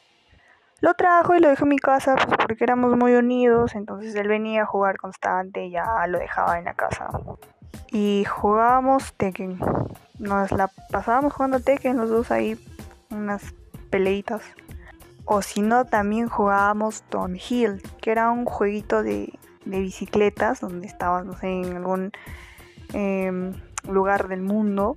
Lo 0.80 0.94
trajo 0.94 1.34
y 1.34 1.40
lo 1.40 1.48
dejó 1.48 1.64
en 1.64 1.70
mi 1.70 1.78
casa 1.78 2.16
pues 2.16 2.38
porque 2.38 2.64
éramos 2.64 2.96
muy 2.96 3.14
unidos, 3.14 3.74
entonces 3.74 4.14
él 4.14 4.28
venía 4.28 4.62
a 4.62 4.66
jugar 4.66 4.96
constante 4.96 5.66
y 5.66 5.72
ya 5.72 6.06
lo 6.06 6.18
dejaba 6.18 6.58
en 6.58 6.64
la 6.64 6.74
casa. 6.74 7.08
Y 7.92 8.24
jugábamos 8.24 9.12
Tekken. 9.14 9.58
Nos 10.18 10.52
la 10.52 10.70
pasábamos 10.90 11.34
jugando 11.34 11.60
Tekken 11.60 11.96
los 11.96 12.08
dos 12.08 12.30
ahí, 12.30 12.58
unas 13.10 13.54
peleitas. 13.90 14.42
O 15.24 15.42
si 15.42 15.60
no, 15.60 15.84
también 15.84 16.28
jugábamos 16.28 17.04
Downhill, 17.10 17.82
que 18.00 18.10
era 18.10 18.30
un 18.30 18.46
jueguito 18.46 19.02
de, 19.02 19.38
de 19.64 19.80
bicicletas 19.80 20.60
donde 20.60 20.86
estabas, 20.86 21.24
no 21.24 21.34
sé, 21.36 21.48
en 21.48 21.76
algún 21.76 22.12
em, 22.92 23.54
lugar 23.88 24.28
del 24.28 24.42
mundo, 24.42 24.96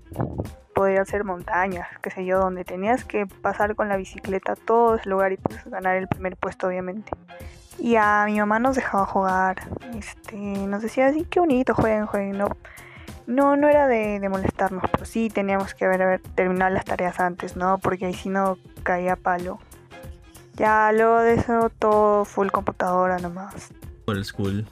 podría 0.74 1.06
ser 1.06 1.24
montañas, 1.24 1.88
qué 2.02 2.10
sé 2.10 2.26
yo, 2.26 2.40
donde 2.40 2.66
tenías 2.66 3.06
que 3.06 3.26
pasar 3.26 3.76
con 3.76 3.90
la 3.90 3.98
bicicleta 3.98 4.56
todo 4.56 4.96
ese 4.96 5.10
lugar 5.10 5.32
y 5.32 5.38
pues 5.38 5.64
ganar 5.66 5.96
el 5.96 6.08
primer 6.08 6.36
puesto, 6.38 6.68
obviamente. 6.68 7.12
Y 7.80 7.96
a 7.96 8.24
mi 8.26 8.40
mamá 8.40 8.60
nos 8.60 8.76
dejaba 8.76 9.06
jugar, 9.06 9.58
este, 9.98 10.36
nos 10.36 10.82
decía 10.82 11.08
así, 11.08 11.26
qué 11.30 11.40
bonito, 11.40 11.74
jueguen, 11.74 12.06
jueguen, 12.06 12.38
no, 12.38 12.48
no, 13.28 13.56
no 13.56 13.68
era 13.68 13.88
de, 13.88 14.20
de 14.20 14.30
molestarnos, 14.30 14.84
pero 14.92 15.06
sí 15.06 15.30
teníamos 15.30 15.74
que 15.74 15.86
haber, 15.86 16.02
haber 16.02 16.22
terminado 16.22 16.74
las 16.74 16.86
tareas 16.86 17.20
antes, 17.20 17.56
¿no? 17.56 17.78
Porque 17.80 18.06
ahí 18.06 18.14
si 18.14 18.30
no 18.30 18.58
caía 18.84 19.16
palo. 19.16 19.60
Ya 20.56 20.92
luego 20.92 21.20
de 21.20 21.34
eso 21.34 21.72
todo 21.80 22.26
full 22.26 22.50
computadora 22.50 23.18
nomás. 23.18 23.72
Old 24.06 24.24
school. 24.24 24.66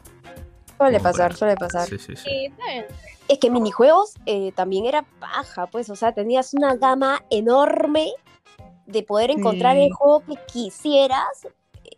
Suele 0.81 0.99
pasar, 0.99 1.35
suele 1.35 1.55
pasar. 1.55 1.87
Sí, 1.87 1.97
sí, 1.97 2.15
sí. 2.15 2.51
Es 3.27 3.39
que 3.39 3.49
minijuegos 3.49 4.13
eh, 4.25 4.51
también 4.55 4.85
era 4.85 5.03
paja, 5.19 5.67
pues, 5.67 5.89
o 5.89 5.95
sea, 5.95 6.11
tenías 6.13 6.53
una 6.53 6.75
gama 6.75 7.23
enorme 7.29 8.11
de 8.85 9.03
poder 9.03 9.31
encontrar 9.31 9.75
Sí. 9.77 9.83
el 9.83 9.93
juego 9.93 10.21
que 10.21 10.35
quisieras 10.51 11.47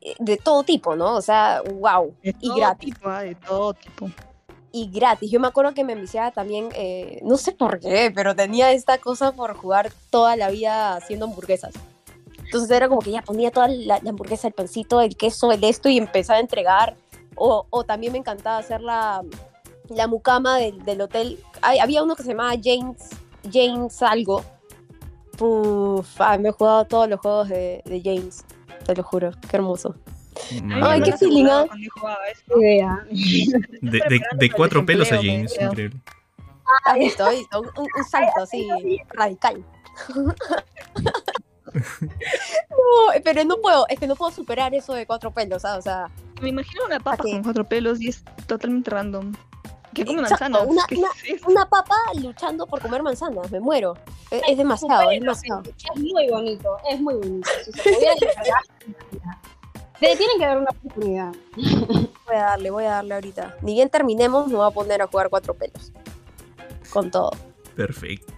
eh, 0.01 0.15
de 0.19 0.37
todo 0.37 0.63
tipo, 0.63 0.95
¿no? 0.95 1.15
O 1.15 1.21
sea, 1.21 1.61
wow, 1.79 2.13
De 2.21 2.35
y 2.39 2.47
todo 2.49 2.55
gratis. 2.57 2.93
tipo, 2.93 3.09
ah, 3.09 3.21
de 3.23 3.35
todo 3.35 3.73
tipo. 3.73 4.09
Y 4.71 4.89
gratis. 4.91 5.31
Yo 5.31 5.39
me 5.39 5.47
acuerdo 5.47 5.73
que 5.73 5.83
me 5.83 5.93
enviciaba 5.93 6.31
también, 6.31 6.69
eh, 6.75 7.19
no 7.23 7.37
sé 7.37 7.51
por 7.53 7.79
qué, 7.79 8.11
pero 8.13 8.35
tenía 8.35 8.71
esta 8.71 8.97
cosa 8.97 9.31
por 9.31 9.55
jugar 9.55 9.91
toda 10.09 10.35
la 10.35 10.49
vida 10.49 10.95
haciendo 10.95 11.25
hamburguesas. 11.25 11.73
Entonces 12.45 12.69
era 12.69 12.87
como 12.89 13.01
que 13.01 13.11
ya 13.11 13.21
ponía 13.21 13.49
toda 13.49 13.67
la, 13.69 13.99
la 14.03 14.09
hamburguesa, 14.09 14.47
el 14.47 14.53
pancito, 14.53 14.99
el 15.01 15.15
queso, 15.15 15.51
el 15.51 15.63
esto 15.63 15.89
y 15.89 15.97
empezaba 15.97 16.37
a 16.37 16.41
entregar. 16.41 16.95
O, 17.35 17.65
o 17.69 17.83
también 17.83 18.11
me 18.13 18.19
encantaba 18.19 18.57
hacer 18.57 18.81
la, 18.81 19.23
la 19.89 20.07
mucama 20.07 20.57
del, 20.57 20.83
del 20.83 21.01
hotel. 21.01 21.39
Hay- 21.61 21.79
había 21.79 22.03
uno 22.03 22.15
que 22.15 22.23
se 22.23 22.29
llamaba 22.29 22.53
James, 22.61 23.09
James 23.51 24.01
algo. 24.01 24.43
Uf, 25.39 26.21
ah, 26.21 26.37
me 26.37 26.49
he 26.49 26.51
jugado 26.51 26.85
todos 26.85 27.09
los 27.09 27.19
juegos 27.19 27.49
de, 27.49 27.81
de 27.85 28.01
James, 28.03 28.45
te 28.85 28.95
lo 28.95 29.03
juro, 29.03 29.31
qué 29.49 29.57
hermoso. 29.57 29.95
Madre 30.63 30.83
Ay, 30.85 31.01
qué 31.01 31.17
feeling, 31.17 31.45
idea. 32.57 33.05
De, 33.81 33.99
de- 34.09 34.21
de 34.37 34.51
cuatro 34.51 34.85
pelos 34.85 35.11
a 35.11 35.15
James, 35.17 35.55
increíble. 35.59 35.99
¿Has 36.85 36.97
visto? 36.97 37.25
¿Has 37.25 37.31
visto? 37.35 37.59
Un, 37.61 37.67
un- 37.77 37.87
un 37.97 38.03
salto 38.05 38.41
así 38.43 38.67
radical. 39.13 39.63
no, 42.69 43.21
pero 43.23 43.43
no 43.45 43.57
puedo, 43.57 43.85
es 43.89 43.99
que 43.99 44.07
no 44.07 44.15
puedo 44.15 44.31
superar 44.31 44.73
eso 44.73 44.93
de 44.93 45.05
cuatro 45.05 45.31
pelos, 45.31 45.65
¿ah? 45.65 45.77
O 45.77 45.81
sea, 45.81 46.09
Me 46.41 46.49
imagino 46.49 46.85
una 46.85 46.99
papa 46.99 47.23
qué? 47.23 47.31
con 47.31 47.43
cuatro 47.43 47.63
pelos 47.63 47.99
y 48.01 48.09
es 48.09 48.23
totalmente 48.47 48.89
random. 48.91 49.33
Que 49.93 50.05
come 50.05 50.21
manzanas. 50.23 50.63
una- 50.65 50.85
¿qué 50.87 50.95
una- 50.95 51.07
es 51.23 51.35
eso? 51.41 51.47
una 51.47 51.69
papa 51.69 51.95
luchando 52.19 52.65
por 52.65 52.81
comer 52.81 53.03
manzanas, 53.03 53.51
me 53.51 53.59
muero. 53.59 53.95
Es, 54.31 54.41
es 54.49 54.57
demasiado, 54.57 55.11
es 55.11 55.19
demasiado. 55.19 55.61
Es 55.63 55.99
muy 56.01 56.27
bonito, 56.29 56.77
es 56.89 56.99
muy 56.99 57.13
bonito. 57.13 57.49
Si 57.65 57.71
se 60.09 60.15
tienen 60.17 60.37
que 60.39 60.45
dar 60.45 60.57
una 60.57 60.69
oportunidad. 60.71 61.31
Voy 61.55 62.35
a 62.35 62.41
darle, 62.43 62.71
voy 62.71 62.83
a 62.85 62.89
darle 62.91 63.13
ahorita. 63.13 63.55
Ni 63.61 63.73
bien 63.73 63.89
terminemos, 63.89 64.47
me 64.47 64.55
voy 64.55 64.67
a 64.67 64.71
poner 64.71 65.01
a 65.01 65.07
jugar 65.07 65.29
cuatro 65.29 65.53
pelos. 65.53 65.91
Con 66.91 67.11
todo. 67.11 67.31
Perfecto. 67.75 68.33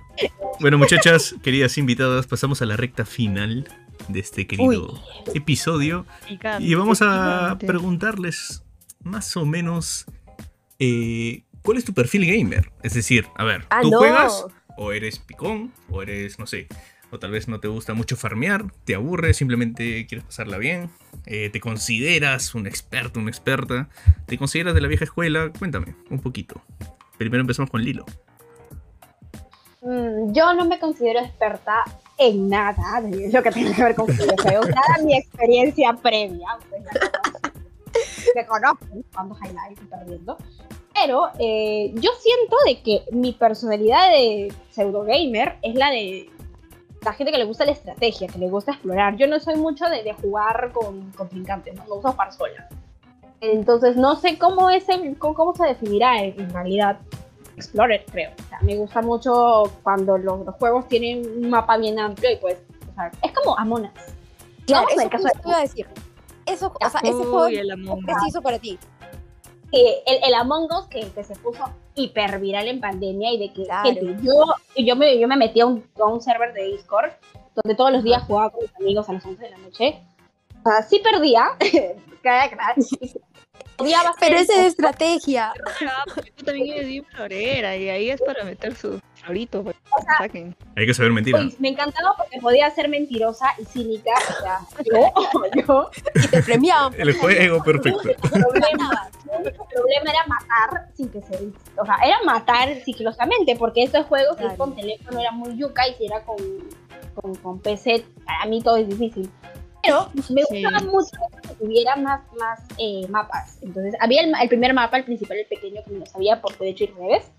Bueno, 0.59 0.77
muchachas, 0.77 1.35
queridas 1.43 1.77
invitadas, 1.77 2.27
pasamos 2.27 2.61
a 2.61 2.65
la 2.65 2.77
recta 2.77 3.05
final 3.05 3.67
de 4.07 4.19
este 4.19 4.47
querido 4.47 5.01
episodio. 5.33 6.05
Picante, 6.27 6.63
Y 6.65 6.73
vamos 6.75 7.01
a 7.01 7.55
picante. 7.55 7.67
preguntarles 7.67 8.63
más 9.03 9.35
o 9.37 9.45
menos 9.45 10.05
eh, 10.79 11.43
cuál 11.61 11.77
es 11.77 11.85
tu 11.85 11.93
perfil 11.93 12.25
gamer. 12.25 12.71
Es 12.83 12.93
decir, 12.93 13.27
a 13.35 13.43
ver, 13.43 13.65
Ah, 13.69 13.81
¿tú 13.81 13.91
no. 13.91 13.97
juegas 13.97 14.45
o 14.77 14.91
eres 14.91 15.19
picón 15.19 15.71
o 15.89 16.01
eres, 16.01 16.39
no 16.39 16.47
sé, 16.47 16.67
o 17.11 17.19
tal 17.19 17.31
vez 17.31 17.47
no 17.47 17.59
te 17.59 17.67
gusta 17.67 17.93
mucho 17.93 18.15
farmear, 18.15 18.65
te 18.85 18.95
aburre, 18.95 19.33
simplemente 19.33 20.05
quieres 20.07 20.25
pasarla 20.25 20.57
bien, 20.57 20.89
eh, 21.25 21.49
te 21.51 21.59
consideras 21.59 22.55
un 22.55 22.67
experto, 22.67 23.19
una 23.19 23.29
experta, 23.29 23.89
te 24.25 24.37
consideras 24.37 24.73
de 24.73 24.81
la 24.81 24.87
vieja 24.87 25.03
escuela, 25.05 25.51
cuéntame 25.57 25.95
un 26.09 26.19
poquito. 26.19 26.61
Primero 27.17 27.41
empezamos 27.41 27.69
con 27.69 27.81
Lilo. 27.83 28.05
Mm, 29.85 30.31
Yo 30.33 30.53
no 30.53 30.65
me 30.65 30.79
considero 30.79 31.19
experta 31.19 31.83
en 32.17 32.47
nada 32.49 33.01
de 33.01 33.29
lo 33.31 33.43
que 33.43 33.51
tenga 33.51 33.75
que 33.75 33.83
ver 33.83 33.95
con 33.95 34.07
videojuegos, 34.07 34.69
nada 34.69 35.03
mi 35.03 35.15
experiencia 35.15 35.93
previa. 35.93 36.47
ustedes. 36.57 36.85
Me 38.35 38.45
conocen 38.45 39.05
cuando 39.13 39.37
highlight 39.37 39.79
y 39.81 39.85
perdiendo. 39.85 40.37
Pero 40.93 41.29
eh, 41.39 41.91
yo 41.95 42.09
siento 42.19 42.55
de 42.65 42.81
que 42.81 43.03
mi 43.11 43.33
personalidad 43.33 44.09
de 44.09 44.53
pseudo 44.71 45.03
gamer 45.03 45.57
es 45.61 45.75
la 45.75 45.91
de 45.91 46.29
la 47.03 47.13
gente 47.13 47.31
que 47.31 47.37
le 47.37 47.45
gusta 47.45 47.65
la 47.65 47.71
estrategia, 47.73 48.27
que 48.27 48.39
le 48.39 48.49
gusta 48.49 48.71
explorar. 48.71 49.15
Yo 49.17 49.27
no 49.27 49.39
soy 49.39 49.55
mucho 49.55 49.85
de, 49.89 50.03
de 50.03 50.13
jugar 50.13 50.71
con 50.73 51.11
contrincantes, 51.11 51.75
¿no? 51.75 51.83
me 51.83 51.89
gusta 51.89 52.11
jugar 52.11 52.33
sola. 52.33 52.67
Entonces 53.41 53.95
no 53.97 54.15
sé 54.15 54.37
cómo 54.39 54.69
es 54.69 54.87
el, 54.89 55.17
cómo 55.17 55.53
se 55.55 55.65
definirá 55.65 56.23
en, 56.23 56.39
en 56.39 56.49
realidad. 56.49 56.97
Explorer, 57.55 58.05
creo. 58.11 58.31
O 58.45 58.49
sea, 58.49 58.59
me 58.61 58.75
gusta 58.75 59.01
mucho 59.01 59.63
cuando 59.83 60.17
los, 60.17 60.45
los 60.45 60.55
juegos 60.55 60.87
tienen 60.87 61.25
un 61.43 61.49
mapa 61.49 61.77
bien 61.77 61.97
amplio 61.99 62.31
y 62.31 62.35
pues, 62.37 62.57
o 62.91 62.93
sea, 62.95 63.11
es 63.23 63.31
como 63.31 63.57
Among 63.57 63.83
Us. 63.85 63.89
Claro, 64.65 64.87
eso 64.89 65.01
el 65.01 65.09
caso 65.09 65.23
de- 65.25 65.31
iba 65.45 65.57
a 65.57 65.61
decir. 65.61 65.87
Eso, 66.45 66.71
o 66.79 66.89
sea, 66.89 66.99
ese 67.01 67.13
juego 67.13 67.45
Uy, 67.45 67.55
el 67.57 67.67
es 67.67 67.73
Among 67.73 67.99
Us. 67.99 68.05
preciso 68.05 68.41
para 68.41 68.59
ti. 68.59 68.77
que 69.71 70.03
el, 70.05 70.23
el 70.23 70.33
Among 70.35 70.65
Us 70.71 70.85
que, 70.87 71.09
que 71.11 71.23
se 71.23 71.35
puso 71.37 71.63
hiper 71.95 72.39
viral 72.39 72.67
en 72.67 72.79
pandemia 72.81 73.31
y 73.33 73.39
de 73.39 73.53
que 73.53 73.63
Claro. 73.63 73.83
gente, 73.89 74.17
yo, 74.21 74.43
yo, 74.75 74.95
me, 74.95 75.17
yo 75.19 75.27
me 75.27 75.37
metí 75.37 75.61
a 75.61 75.65
un, 75.65 75.83
a 75.99 76.05
un 76.05 76.21
server 76.21 76.53
de 76.53 76.65
Discord 76.65 77.11
donde 77.55 77.75
todos 77.75 77.91
los 77.91 78.03
días 78.03 78.23
jugaba 78.23 78.49
con 78.49 78.61
mis 78.63 78.75
amigos 78.75 79.07
a 79.09 79.13
las 79.13 79.25
11 79.25 79.41
de 79.43 79.49
la 79.51 79.57
noche. 79.59 80.01
O 80.63 80.69
sea, 80.69 80.81
sí 80.83 80.99
perdía, 80.99 81.45
cada 82.23 82.49
crack. 82.49 82.77
Odiaba 83.77 84.13
Pero 84.19 84.37
ese 84.37 84.53
de 84.61 84.67
estrategia. 84.67 85.53
Ah, 85.87 86.03
porque 86.13 86.31
tú 86.31 86.45
también 86.45 86.77
eres 86.77 86.87
bien 86.87 87.05
florera 87.05 87.75
y 87.75 87.89
ahí 87.89 88.09
es 88.09 88.21
para 88.21 88.43
meter 88.43 88.75
su 88.75 88.99
florito. 89.15 89.63
Pues, 89.63 89.75
saquen. 90.17 90.55
Hay 90.75 90.85
que 90.85 90.93
saber 90.93 91.11
mentir. 91.11 91.35
me 91.59 91.69
encantaba 91.69 92.15
porque 92.17 92.39
podía 92.39 92.69
ser 92.71 92.87
mentirosa 92.89 93.47
y 93.57 93.65
cínica. 93.65 94.11
O 94.29 94.41
sea, 94.41 94.59
yo, 94.85 95.61
yo, 95.67 95.89
Y 96.15 96.27
te 96.27 96.41
premiaban. 96.43 96.93
El 96.97 97.13
juego 97.13 97.63
perfecto. 97.63 98.09
el 98.09 98.15
problema, 98.15 99.09
problema 99.25 100.09
era 100.09 100.25
matar 100.27 100.89
sin 100.95 101.09
que 101.09 101.21
se 101.21 101.35
O 101.77 101.85
sea, 101.85 101.97
era 102.05 102.17
matar 102.25 102.69
sigilosamente, 102.85 103.55
porque 103.57 103.83
estos 103.83 104.05
juegos, 104.05 104.37
si 104.37 104.43
es 104.43 104.53
Claro. 104.53 104.57
con 104.57 104.75
teléfono, 104.75 105.19
era 105.19 105.31
muy 105.31 105.57
yuca 105.57 105.87
y 105.87 105.95
si 105.95 106.05
era 106.05 106.21
con, 106.21 106.37
con, 107.15 107.35
con 107.35 107.59
PC, 107.59 108.05
para 108.25 108.45
mí 108.45 108.61
todo 108.61 108.77
es 108.77 108.87
difícil. 108.87 109.29
Pero 109.85 110.09
me 110.29 110.43
Sí. 110.43 110.63
gustaba 110.63 110.79
mucho 110.91 111.09
que 111.41 111.53
tuviera 111.55 111.95
más, 111.95 112.21
más 112.39 112.59
eh, 112.77 113.07
mapas. 113.09 113.57
Entonces, 113.61 113.95
había 113.99 114.21
el, 114.23 114.33
el 114.41 114.49
primer 114.49 114.73
mapa, 114.73 114.97
el 114.97 115.03
principal, 115.05 115.37
el 115.37 115.45
pequeño, 115.47 115.81
que 115.85 115.91
me 115.91 115.99
lo 115.99 116.05
sabía 116.05 116.41
por 116.41 116.57
derecho 116.57 116.85
y 116.85 116.87
revés. 116.87 117.31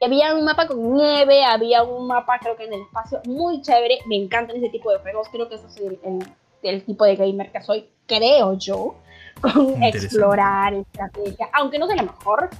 Y 0.00 0.04
había 0.04 0.34
un 0.34 0.44
mapa 0.44 0.66
con 0.68 0.94
nieve, 0.94 1.44
había 1.44 1.82
un 1.82 2.06
mapa, 2.06 2.38
creo 2.40 2.56
que 2.56 2.64
en 2.64 2.74
el 2.74 2.82
espacio, 2.82 3.20
muy 3.26 3.62
chévere. 3.62 3.98
Me 4.06 4.16
encantan 4.16 4.56
ese 4.56 4.68
tipo 4.68 4.92
de 4.92 4.98
juegos. 4.98 5.28
Creo 5.30 5.48
que 5.48 5.56
ese 5.56 5.66
es 5.66 5.76
el, 5.78 5.98
el- 6.04 6.32
el 6.62 6.84
tipo 6.84 7.04
de 7.04 7.14
gamer 7.16 7.52
que 7.52 7.62
soy, 7.62 7.88
creo 8.06 8.54
yo, 8.58 8.96
con 9.40 9.80
explorar, 9.82 10.74
estrategia. 10.74 11.48
Aunque 11.52 11.78
no 11.78 11.86
sea 11.86 11.96
la 11.96 12.02
mejor, 12.02 12.50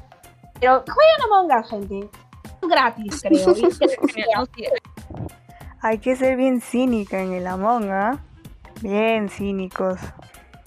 pero 0.60 0.84
jueguen 0.86 1.22
Among 1.26 1.60
Us, 1.60 1.70
gente. 1.70 2.08
Gratis, 2.62 3.22
creo. 3.22 3.54
Hay 5.82 5.98
que 5.98 6.16
ser 6.16 6.36
bien 6.36 6.60
cínica 6.60 7.20
en 7.20 7.32
el 7.32 7.46
Among, 7.46 7.90
¿ah? 7.90 8.18
Bien 8.82 9.28
cínicos. 9.28 9.98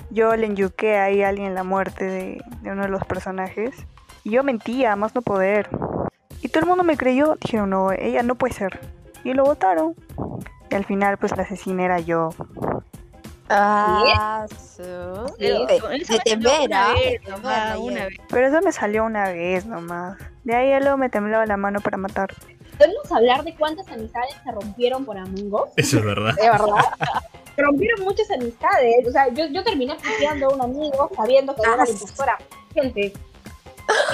Yo 0.10 0.36
le 0.36 0.47
enyuqué 0.47 0.97
ahí 0.97 1.24
a 1.24 1.30
alguien 1.30 1.56
la 1.56 1.63
muerte 1.63 2.06
de, 2.06 2.41
de 2.62 2.71
uno 2.71 2.84
de 2.84 2.89
los 2.89 3.04
personajes. 3.06 3.86
Y 4.24 4.32
yo 4.32 4.43
mentía, 4.43 4.93
a 4.93 4.95
más 4.95 5.15
no 5.15 5.21
poder. 5.21 5.69
Y 6.41 6.50
todo 6.50 6.62
el 6.62 6.65
mundo 6.67 6.84
me 6.84 6.97
creyó. 6.97 7.36
Dijeron, 7.41 7.69
no, 7.69 7.91
ella 7.91 8.24
no 8.24 8.36
puede 8.36 8.54
ser. 8.54 8.80
Y 9.24 9.34
lo 9.34 9.43
votaron. 9.43 9.95
Y 10.69 10.76
al 10.76 10.86
final, 10.86 11.17
pues 11.17 11.36
la 11.38 11.43
asesina 11.43 11.86
era 11.86 12.00
yo. 12.00 12.30
Ah, 13.50 14.45
su- 14.50 15.36
eso 15.78 15.88
me 16.38 16.67
una 16.67 16.89
¿ah? 16.89 16.93
vez. 16.93 17.21
Pero 18.30 18.47
eso 18.47 18.62
me 18.62 18.71
salió 18.71 19.04
una 19.04 19.30
vez 19.30 19.65
nomás. 19.65 20.17
De 20.43 20.56
ahí 20.56 20.69
ya 20.69 20.80
luego 20.80 20.97
me 20.97 21.10
temblaba 21.10 21.45
la 21.45 21.58
mano 21.58 21.82
para 21.82 21.97
matar. 21.97 22.34
Podemos 22.82 23.12
hablar 23.12 23.44
de 23.44 23.56
cuántas 23.56 23.88
amistades 23.89 24.34
se 24.44 24.52
rompieron 24.52 25.06
por 25.06 25.15
Among 25.15 25.54
Us. 25.54 25.70
Eso 25.76 26.00
es 26.00 26.04
verdad. 26.06 26.34
De 26.36 26.50
verdad. 26.50 26.76
Se 27.56 27.62
rompieron 27.62 28.04
muchas 28.06 28.32
amistades. 28.32 29.06
O 29.08 29.12
sea, 29.12 29.28
yo, 29.28 29.46
yo 29.48 29.63
terminé 29.63 29.94
puteando 29.96 30.48
a 30.48 30.54
un 30.56 30.62
amigo 30.62 31.12
sabiendo 31.15 31.54
que 31.54 31.62
era 31.62 31.76
la 31.76 31.88
impostora. 31.88 32.38
Gente, 32.74 33.13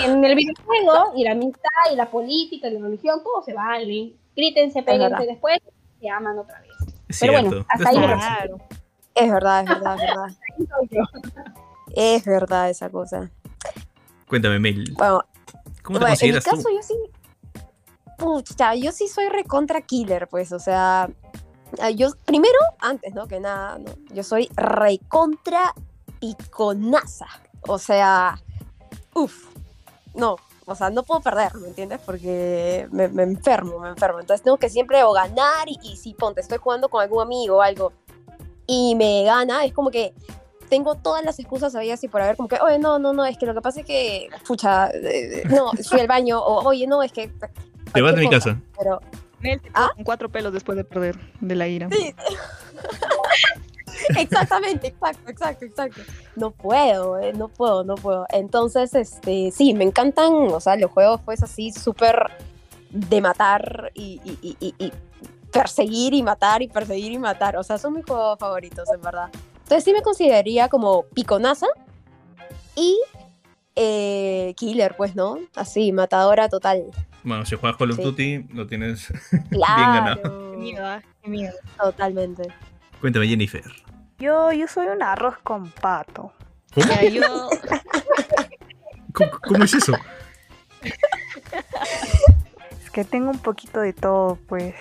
en 0.04 0.26
el 0.26 0.36
videojuego 0.36 1.14
y 1.16 1.24
la 1.24 1.32
amistad 1.32 1.70
y 1.94 1.96
la 1.96 2.10
política 2.10 2.68
y 2.68 2.74
la 2.74 2.80
religión, 2.82 3.22
todo 3.24 3.44
se 3.44 3.54
vale. 3.54 4.16
Grítense, 4.36 4.84
péguense 4.84 5.26
después, 5.28 5.60
se 6.02 6.10
aman 6.10 6.40
otra 6.40 6.60
vez. 6.60 6.72
Es 7.08 7.20
Pero 7.20 7.34
cierto. 7.34 7.50
bueno, 7.50 7.66
hasta 7.70 7.90
ahí 7.90 7.96
Claro. 7.96 8.58
Es 9.16 9.32
verdad, 9.32 9.62
es 9.62 9.70
verdad, 9.70 9.96
es 9.96 10.02
verdad. 10.02 11.54
Es 11.96 12.26
verdad 12.26 12.70
esa 12.70 12.90
cosa. 12.90 13.32
Cuéntame, 14.28 14.60
Mel. 14.60 14.84
Bueno, 14.98 15.24
¿Cómo 15.84 16.00
te 16.00 16.06
bueno, 16.06 16.18
en 16.20 16.28
mi 16.28 16.34
consideras 16.34 16.44
caso 16.44 16.64
tú? 16.64 16.76
yo 16.76 16.84
sí. 16.84 16.96
Pucha, 18.18 18.76
yo 18.76 18.92
sí 18.92 19.08
soy 19.08 19.30
recontra 19.30 19.82
killer, 19.82 20.28
pues, 20.28 20.52
o 20.52 20.60
sea. 20.60 21.10
Yo, 21.96 22.10
primero, 22.26 22.58
antes, 22.80 23.14
¿no? 23.14 23.28
Que 23.28 23.40
nada, 23.40 23.78
¿no? 23.78 23.92
Yo 24.14 24.24
soy 24.24 24.50
recontra 24.56 25.74
piconaza. 26.20 27.28
O 27.68 27.78
sea, 27.78 28.42
uff, 29.14 29.48
no, 30.16 30.38
o 30.66 30.76
sea, 30.76 30.90
no 30.90 31.04
puedo 31.04 31.22
perder, 31.22 31.54
¿me 31.56 31.68
entiendes? 31.68 32.00
Porque 32.06 32.88
me, 32.92 33.04
enfermo, 33.04 33.80
me 33.80 33.90
enfermo. 33.90 34.20
Entonces 34.20 34.44
tengo 34.44 34.58
que 34.58 34.70
siempre 34.70 35.04
o 35.04 35.12
ganar 35.12 35.68
y, 35.68 35.78
y 35.84 35.98
si 35.98 36.14
ponte, 36.14 36.42
estoy 36.42 36.58
jugando 36.58 36.90
con 36.90 37.02
algún 37.02 37.22
amigo 37.22 37.58
o 37.58 37.62
algo 37.62 37.92
y 38.68 38.96
me 38.96 39.24
gana, 39.24 39.64
es 39.64 39.74
como 39.74 39.90
que 39.90 40.14
tengo 40.70 40.96
todas 40.96 41.24
las 41.24 41.40
excusas 41.40 41.74
habidas 41.74 42.04
y 42.04 42.10
por 42.10 42.22
haber, 42.22 42.36
como 42.36 42.50
que, 42.50 42.60
oye, 42.62 42.78
no, 42.78 43.00
no, 43.00 43.14
no, 43.14 43.26
es 43.26 43.38
que 43.38 43.46
lo 43.46 43.54
que 43.54 43.62
pasa 43.62 43.80
es 43.80 43.86
que, 43.86 44.30
pucha, 44.46 44.90
eh, 44.90 45.44
no, 45.50 45.72
fui 45.72 46.02
al 46.02 46.08
baño, 46.08 46.40
o 46.40 46.68
oye, 46.68 46.86
no, 46.86 47.02
es 47.02 47.14
que. 47.14 47.32
Te 47.94 48.02
vas 48.02 48.16
de 48.16 48.22
mi 48.22 48.30
casa. 48.30 48.60
Pero, 48.78 49.02
se 49.42 49.62
¿Ah? 49.74 49.90
con 49.96 50.04
cuatro 50.04 50.30
pelos 50.30 50.54
después 50.54 50.76
de 50.78 50.84
perder 50.84 51.18
de 51.40 51.56
la 51.56 51.68
ira. 51.68 51.90
Sí. 51.92 52.14
Exactamente, 54.18 54.88
exacto, 54.88 55.30
exacto, 55.32 55.66
exacto. 55.66 56.02
No 56.36 56.52
puedo, 56.52 57.20
eh, 57.20 57.34
no 57.34 57.48
puedo, 57.50 57.84
no 57.84 57.96
puedo. 57.96 58.26
Entonces, 58.30 58.94
este, 58.96 59.52
sí, 59.52 59.74
me 59.74 59.84
encantan, 59.84 60.32
o 60.34 60.60
sea, 60.60 60.76
los 60.78 60.92
juegos 60.92 61.20
pues 61.26 61.44
así 61.44 61.72
súper 61.72 62.30
de 62.92 63.22
matar 63.22 63.92
y, 63.96 64.22
y- 64.24 64.38
y- 64.42 64.58
y- 64.60 64.86
y 64.86 64.94
perseguir 65.52 66.14
y 66.14 66.24
matar 66.24 66.62
y 66.62 66.68
perseguir 66.68 67.12
y 67.12 67.18
matar. 67.18 67.58
O 67.58 67.64
sea, 67.64 67.78
son 67.78 67.94
mis 67.96 68.06
juegos 68.06 68.38
favoritos, 68.40 68.88
en 68.94 69.02
verdad. 69.02 69.30
Entonces 69.64 69.84
sí 69.84 69.92
me 69.92 70.02
consideraría 70.02 70.70
como 70.70 71.04
piconaza 71.14 71.68
y 72.76 72.98
eh, 73.80 74.56
killer, 74.58 74.96
pues, 74.98 75.16
¿no? 75.16 75.38
Así, 75.56 75.92
matadora 75.92 76.50
total. 76.50 76.86
Bueno, 77.24 77.46
si 77.46 77.56
juegas 77.56 77.78
Call 77.78 77.92
of 77.92 77.98
Sí. 77.98 78.04
Duty, 78.04 78.44
lo 78.54 78.66
tienes 78.66 79.12
bien 79.32 79.64
ganado. 79.70 80.22
Claro. 80.22 80.52
Qué 80.52 80.58
miedo, 80.58 80.86
ah, 80.86 81.02
qué 81.22 81.30
miedo. 81.30 81.54
Totalmente. 81.78 82.44
Cuéntame, 83.00 83.28
Jennifer. 83.28 83.64
Yo, 84.18 84.52
yo 84.52 84.68
soy 84.68 84.88
un 84.88 85.04
arroz 85.04 85.38
con 85.44 85.70
pato. 85.70 86.34
¿Cómo? 86.74 86.88
Ya, 86.88 87.04
yo, 87.08 87.22
¿Cómo, 89.14 89.32
cómo 89.48 89.64
es 89.64 89.74
eso? 89.76 89.94
Es 92.84 92.90
que 92.92 93.04
tengo 93.04 93.30
un 93.30 93.40
poquito 93.40 93.80
de 93.80 93.94
todo, 93.94 94.40
pues. 94.48 94.74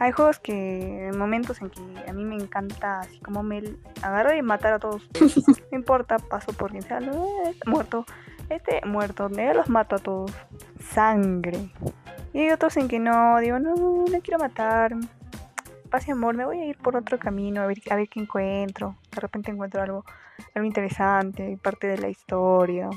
Hay 0.00 0.12
juegos 0.12 0.38
que, 0.38 1.10
momentos 1.16 1.60
en 1.60 1.70
que 1.70 1.80
a 2.08 2.12
mí 2.12 2.24
me 2.24 2.36
encanta, 2.36 3.00
así 3.00 3.18
como 3.18 3.42
me 3.42 3.62
agarrar 4.02 4.36
y 4.36 4.42
matar 4.42 4.74
a 4.74 4.78
todos. 4.78 5.08
No 5.70 5.78
importa, 5.78 6.18
paso 6.18 6.52
por 6.52 6.70
quien 6.70 6.82
sea, 6.82 6.98
este 6.98 7.68
muerto, 7.68 8.06
este 8.48 8.80
muerto, 8.86 9.28
yo 9.28 9.54
los 9.54 9.68
mato 9.68 9.96
a 9.96 9.98
todos. 9.98 10.32
Sangre. 10.80 11.70
Y 12.32 12.40
hay 12.40 12.50
otros 12.50 12.76
en 12.76 12.88
que 12.88 12.98
no, 12.98 13.38
digo, 13.40 13.58
no, 13.58 13.74
no 13.74 14.20
quiero 14.20 14.38
matar. 14.38 14.94
Paz 15.90 16.06
y 16.06 16.12
amor, 16.12 16.36
me 16.36 16.44
voy 16.44 16.60
a 16.60 16.64
ir 16.66 16.78
por 16.78 16.96
otro 16.96 17.18
camino, 17.18 17.62
a 17.62 17.66
ver, 17.66 17.78
a 17.90 17.96
ver 17.96 18.08
qué 18.08 18.20
encuentro. 18.20 18.96
De 19.14 19.20
repente 19.20 19.50
encuentro 19.50 19.82
algo, 19.82 20.04
algo 20.54 20.66
interesante, 20.66 21.58
parte 21.62 21.86
de 21.86 21.98
la 21.98 22.08
historia. 22.08 22.88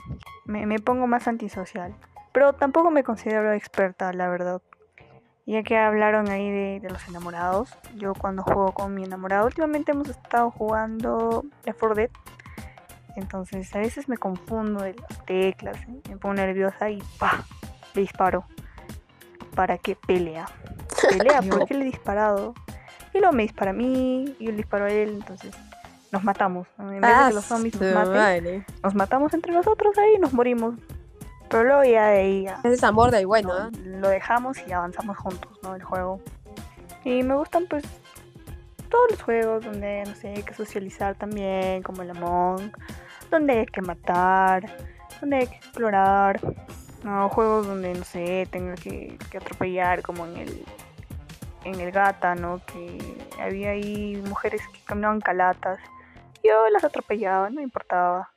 Me, 0.46 0.66
me 0.66 0.80
pongo 0.80 1.08
más 1.08 1.28
antisocial. 1.28 1.96
Pero 2.32 2.54
tampoco 2.54 2.92
me 2.92 3.04
considero 3.04 3.52
experta, 3.54 4.14
la 4.14 4.30
verdad. 4.30 4.62
Ya 5.52 5.64
que 5.64 5.78
hablaron 5.78 6.30
ahí 6.30 6.50
de, 6.50 6.80
de 6.80 6.90
los 6.90 7.06
enamorados, 7.10 7.78
yo 7.98 8.14
cuando 8.14 8.42
juego 8.42 8.72
con 8.72 8.94
mi 8.94 9.04
enamorado, 9.04 9.48
últimamente 9.48 9.92
hemos 9.92 10.08
estado 10.08 10.50
jugando 10.50 11.44
Left 11.66 11.78
4 11.78 11.96
Dead. 11.96 12.10
Entonces 13.18 13.76
a 13.76 13.80
veces 13.80 14.08
me 14.08 14.16
confundo 14.16 14.82
de 14.82 14.94
las 14.94 15.26
teclas, 15.26 15.76
¿eh? 15.90 16.02
me 16.08 16.16
pongo 16.16 16.36
nerviosa 16.36 16.90
y 16.90 17.04
¡pa! 17.20 17.44
Le 17.94 18.02
disparo. 18.04 18.46
¿Para 19.54 19.78
qué 19.78 19.98
pelea? 19.98 20.46
Pelea, 21.10 21.42
¿por 21.50 21.66
qué 21.66 21.74
le 21.74 21.82
he 21.82 21.88
disparado? 21.88 22.54
Y 23.14 23.18
luego 23.18 23.34
me 23.34 23.44
dispara 23.44 23.72
a 23.72 23.74
mí, 23.74 24.34
y 24.40 24.46
yo 24.46 24.52
le 24.52 24.58
disparo 24.58 24.86
a 24.86 24.90
él, 24.90 25.10
entonces 25.10 25.54
nos 26.14 26.24
matamos. 26.24 26.66
En 26.80 27.02
vez 27.02 27.12
de 27.12 27.28
que 27.28 27.34
los 27.34 27.44
zombies 27.44 27.76
nos 27.76 27.94
maten, 27.94 28.66
nos 28.82 28.96
matamos 28.96 29.34
entre 29.34 29.52
nosotros 29.52 29.98
ahí 29.98 30.14
y 30.16 30.20
nos 30.20 30.32
morimos. 30.32 30.76
Pero 31.52 31.66
luego 31.66 31.84
ya 31.84 32.08
de 32.08 32.20
ahí 32.20 32.44
ya, 32.44 32.60
Ese 32.64 32.74
es 32.74 32.84
amor 32.84 33.12
del 33.12 33.28
bueno, 33.28 33.50
¿no? 33.50 33.56
¿ah? 33.66 33.70
lo 33.84 34.08
dejamos 34.08 34.58
y 34.66 34.72
avanzamos 34.72 35.18
juntos, 35.18 35.52
¿no? 35.62 35.76
El 35.76 35.84
juego. 35.84 36.22
Y 37.04 37.22
me 37.24 37.36
gustan 37.36 37.66
pues 37.70 37.84
todos 38.90 39.12
los 39.12 39.22
juegos 39.22 39.66
donde, 39.66 40.04
no 40.08 40.16
sé, 40.16 40.30
hay 40.30 40.44
que 40.44 40.54
socializar 40.54 41.16
también, 41.16 41.84
como 41.84 42.04
el 42.04 42.12
Among, 42.12 42.72
donde 43.30 43.60
hay 43.60 43.66
que 43.66 43.82
matar, 43.82 44.66
donde 45.20 45.38
hay 45.38 45.48
que 45.48 45.58
explorar. 45.58 46.40
No, 47.04 47.28
juegos 47.30 47.68
donde, 47.68 47.94
no 47.96 48.04
sé, 48.06 48.48
tenga 48.50 48.76
que, 48.76 49.18
que 49.30 49.38
atropellar, 49.38 50.02
como 50.02 50.26
en 50.26 50.38
el 50.38 50.66
en 51.64 51.80
el 51.80 51.92
Gata, 51.92 52.36
¿no? 52.36 52.62
Que 52.66 52.98
había 53.40 53.72
ahí 53.72 54.22
mujeres 54.28 54.62
que 54.74 54.80
caminaban 54.86 55.20
calatas. 55.20 55.80
Yo 56.44 56.70
las 56.70 56.84
atropellaba, 56.84 57.50
no 57.50 57.58
me 57.58 57.64
importaba. 57.64 58.32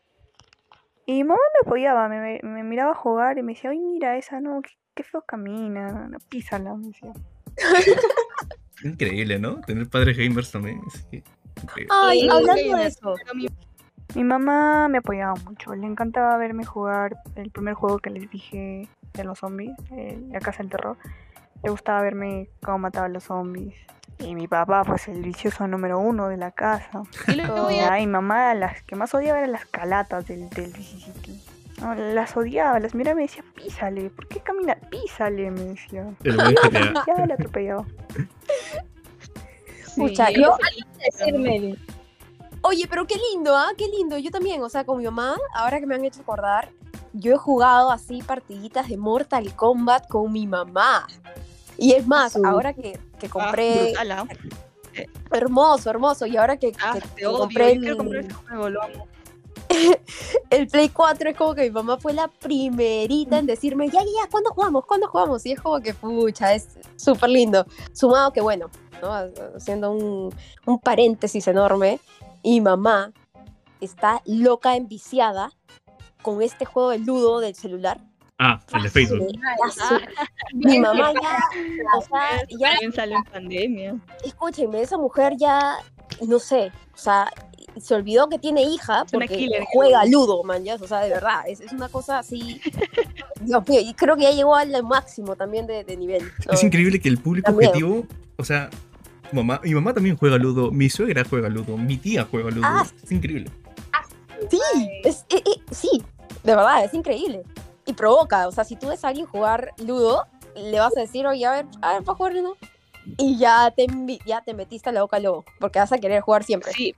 Y 1.06 1.12
mi 1.14 1.24
mamá 1.24 1.40
me 1.62 1.66
apoyaba, 1.68 2.08
me, 2.08 2.40
me- 2.42 2.62
miraba 2.62 2.94
jugar 2.94 3.36
y 3.38 3.42
me 3.42 3.52
decía, 3.54 3.70
ay, 3.70 3.78
mira 3.78 4.16
esa, 4.16 4.40
no, 4.40 4.62
qué, 4.62 4.70
qué 4.94 5.02
feo 5.02 5.22
camina, 5.22 6.08
no, 6.08 6.18
písala, 6.28 6.74
me 6.74 6.86
decía. 6.88 7.12
Increíble, 8.82 9.38
¿no? 9.38 9.60
Tener 9.60 9.88
padres 9.88 10.16
gamers 10.16 10.50
también. 10.50 10.80
increíble. 11.62 11.88
Ay, 11.90 12.20
Sí, 12.20 12.28
hablando 12.30 12.76
de 12.76 12.86
eso. 12.86 13.14
Mi 14.14 14.22
mamá 14.24 14.88
me 14.88 14.98
apoyaba 14.98 15.34
mucho, 15.44 15.74
le 15.74 15.86
encantaba 15.86 16.36
verme 16.36 16.64
jugar 16.64 17.16
el 17.36 17.50
primer 17.50 17.74
juego 17.74 17.98
que 17.98 18.10
les 18.10 18.30
dije 18.30 18.88
de 19.14 19.24
los 19.24 19.38
zombies, 19.38 19.72
eh, 19.92 20.20
La 20.30 20.40
Casa 20.40 20.58
del 20.58 20.70
Terror. 20.70 20.96
Le 21.62 21.70
gustaba 21.70 22.02
verme 22.02 22.48
cómo 22.62 22.78
mataba 22.78 23.06
a 23.06 23.08
los 23.08 23.24
zombies. 23.24 23.74
Y 24.18 24.34
mi 24.34 24.46
papá, 24.48 24.84
pues 24.84 25.08
el 25.08 25.22
vicioso 25.22 25.66
número 25.66 25.98
uno 25.98 26.28
de 26.28 26.36
la 26.36 26.50
casa. 26.52 27.02
y 27.28 27.32
luego 27.32 27.68
ay, 27.68 28.06
mamá, 28.06 28.54
las 28.54 28.82
que 28.82 28.96
más 28.96 29.12
odiaba 29.14 29.38
eran 29.38 29.52
las 29.52 29.66
calatas 29.66 30.26
del, 30.26 30.48
del. 30.50 30.72
No, 31.80 31.94
las 31.94 32.36
odiaba, 32.36 32.78
las 32.78 32.94
miraba 32.94 33.14
y 33.14 33.16
me 33.16 33.22
decía, 33.28 33.44
písale, 33.54 34.08
¿por 34.10 34.28
qué 34.28 34.40
camina? 34.40 34.76
Písale, 34.90 35.50
me 35.50 35.60
decía. 35.64 36.06
El 36.22 36.36
buen 36.36 36.54
GTA. 36.54 37.04
Ya 37.06 37.26
le 37.26 37.34
atropellaba. 37.34 37.84
sí, 39.84 40.00
Pucha, 40.00 40.30
yo- 40.30 40.56
Decirme, 41.04 41.76
Oye, 42.62 42.86
pero 42.88 43.06
qué 43.06 43.16
lindo, 43.32 43.54
¿ah? 43.54 43.72
Qué 43.76 43.86
lindo. 43.88 44.16
Yo 44.16 44.30
también, 44.30 44.62
o 44.62 44.70
sea, 44.70 44.84
con 44.84 44.96
mi 44.96 45.04
mamá, 45.04 45.36
ahora 45.54 45.80
que 45.80 45.86
me 45.86 45.96
han 45.96 46.04
hecho 46.04 46.22
acordar, 46.22 46.70
yo 47.12 47.34
he 47.34 47.36
jugado 47.36 47.90
así 47.90 48.22
partiditas 48.22 48.88
de 48.88 48.96
Mortal 48.96 49.54
Kombat 49.54 50.08
con 50.08 50.32
mi 50.32 50.46
mamá. 50.46 51.06
Y 51.78 51.92
es 51.92 52.06
más, 52.06 52.32
Su- 52.34 52.44
ahora 52.46 52.72
que, 52.72 52.98
que 53.18 53.26
Ah, 53.26 53.30
compré, 53.30 53.84
brutal, 53.86 54.12
¿ah? 54.12 54.26
hermoso, 55.32 55.90
hermoso, 55.90 56.26
y 56.26 56.36
ahora 56.36 56.56
que, 56.56 56.72
Ah, 56.82 56.92
que- 56.94 57.00
que 57.16 57.24
compré 57.24 57.72
el, 57.72 57.96
comprar 57.96 58.24
ese 58.24 58.32
juego, 58.34 58.68
lo 58.70 58.82
amo. 58.82 59.06
el 60.50 60.68
Play 60.68 60.88
4, 60.90 61.30
es 61.30 61.36
como 61.36 61.54
que 61.54 61.62
mi 61.62 61.70
mamá 61.70 61.96
fue 61.98 62.12
la 62.12 62.28
primerita 62.28 63.38
en 63.38 63.46
decirme, 63.46 63.88
ya, 63.88 64.00
ya, 64.00 64.06
ya, 64.24 64.30
¿cuándo 64.30 64.50
jugamos? 64.50 64.84
¿Cuándo 64.86 65.08
jugamos? 65.08 65.44
Y 65.46 65.52
es 65.52 65.60
como 65.60 65.80
que, 65.80 65.94
pucha, 65.94 66.54
es 66.54 66.68
súper 66.96 67.30
lindo. 67.30 67.66
Sumado 67.92 68.32
que, 68.32 68.40
bueno, 68.40 68.70
¿no? 69.02 69.12
haciendo 69.56 69.90
un, 69.90 70.34
un 70.66 70.78
paréntesis 70.78 71.46
enorme, 71.48 71.98
y 72.42 72.60
mamá 72.60 73.12
está 73.80 74.22
loca, 74.26 74.76
enviciada 74.76 75.50
con 76.22 76.40
este 76.42 76.64
juego 76.66 76.90
de 76.90 76.98
ludo 76.98 77.40
del 77.40 77.54
celular. 77.54 78.00
Ah, 78.46 78.60
el 78.74 78.82
de 78.82 78.90
Facebook. 78.90 79.26
Su- 79.72 80.00
Mi 80.52 80.78
mamá 80.78 81.12
ya, 81.14 81.38
o 81.96 82.02
sea, 82.02 82.42
ya, 82.58 82.70
También 82.72 82.92
salió 82.92 83.16
en 83.16 83.24
pandemia. 83.24 83.96
escúchenme, 84.22 84.82
esa 84.82 84.98
mujer 84.98 85.34
ya, 85.38 85.76
no 86.26 86.38
sé, 86.38 86.70
o 86.94 86.98
sea, 86.98 87.30
se 87.80 87.94
olvidó 87.94 88.28
que 88.28 88.38
tiene 88.38 88.62
hija 88.62 89.04
porque 89.10 89.48
juega 89.72 90.04
ludo, 90.04 90.42
man, 90.44 90.62
ya, 90.62 90.74
o 90.74 90.86
sea, 90.86 91.00
de 91.00 91.08
verdad, 91.10 91.40
es, 91.48 91.60
es 91.60 91.72
una 91.72 91.88
cosa 91.88 92.18
así, 92.18 92.60
Dios 93.40 93.66
mío, 93.68 93.80
y 93.80 93.94
creo 93.94 94.14
que 94.16 94.24
ya 94.24 94.30
llegó 94.32 94.54
al 94.54 94.82
máximo 94.84 95.36
también 95.36 95.66
de, 95.66 95.82
de 95.84 95.96
nivel. 95.96 96.22
¿no? 96.46 96.52
Es 96.52 96.62
increíble 96.62 97.00
que 97.00 97.08
el 97.08 97.18
público 97.18 97.50
miedo. 97.52 97.70
objetivo, 97.70 98.06
o 98.36 98.44
sea, 98.44 98.68
mamá, 99.32 99.60
mi 99.64 99.74
mamá 99.74 99.94
también 99.94 100.16
juega 100.16 100.36
ludo, 100.36 100.70
mi 100.70 100.90
suegra 100.90 101.24
juega 101.28 101.48
ludo, 101.48 101.76
mi 101.78 101.96
tía 101.96 102.28
juega 102.30 102.50
ludo. 102.50 102.66
Ah. 102.66 102.86
Es 103.02 103.10
increíble. 103.10 103.50
Sí, 104.50 104.58
es, 105.04 105.24
eh, 105.30 105.42
eh, 105.46 105.60
sí, 105.70 106.02
de 106.42 106.54
verdad, 106.54 106.84
es 106.84 106.92
increíble. 106.92 107.42
Y 107.86 107.92
provoca, 107.92 108.48
o 108.48 108.52
sea, 108.52 108.64
si 108.64 108.76
tú 108.76 108.88
ves 108.88 109.04
a 109.04 109.08
alguien 109.08 109.26
jugar 109.26 109.72
ludo, 109.78 110.24
le 110.56 110.78
vas 110.80 110.96
a 110.96 111.00
decir, 111.00 111.26
oye, 111.26 111.44
a 111.46 111.50
ver, 111.52 111.66
a 111.82 111.94
ver, 111.94 112.02
para 112.04 112.16
jugar 112.16 112.34
ludo. 112.34 112.56
Y 113.18 113.36
ya 113.36 113.70
te, 113.76 113.86
ya 114.24 114.40
te 114.40 114.54
metiste 114.54 114.88
a 114.88 114.92
la 114.92 115.02
boca 115.02 115.18
luego, 115.18 115.44
porque 115.60 115.78
vas 115.78 115.92
a 115.92 115.98
querer 115.98 116.22
jugar 116.22 116.44
siempre. 116.44 116.72
Sí, 116.72 116.94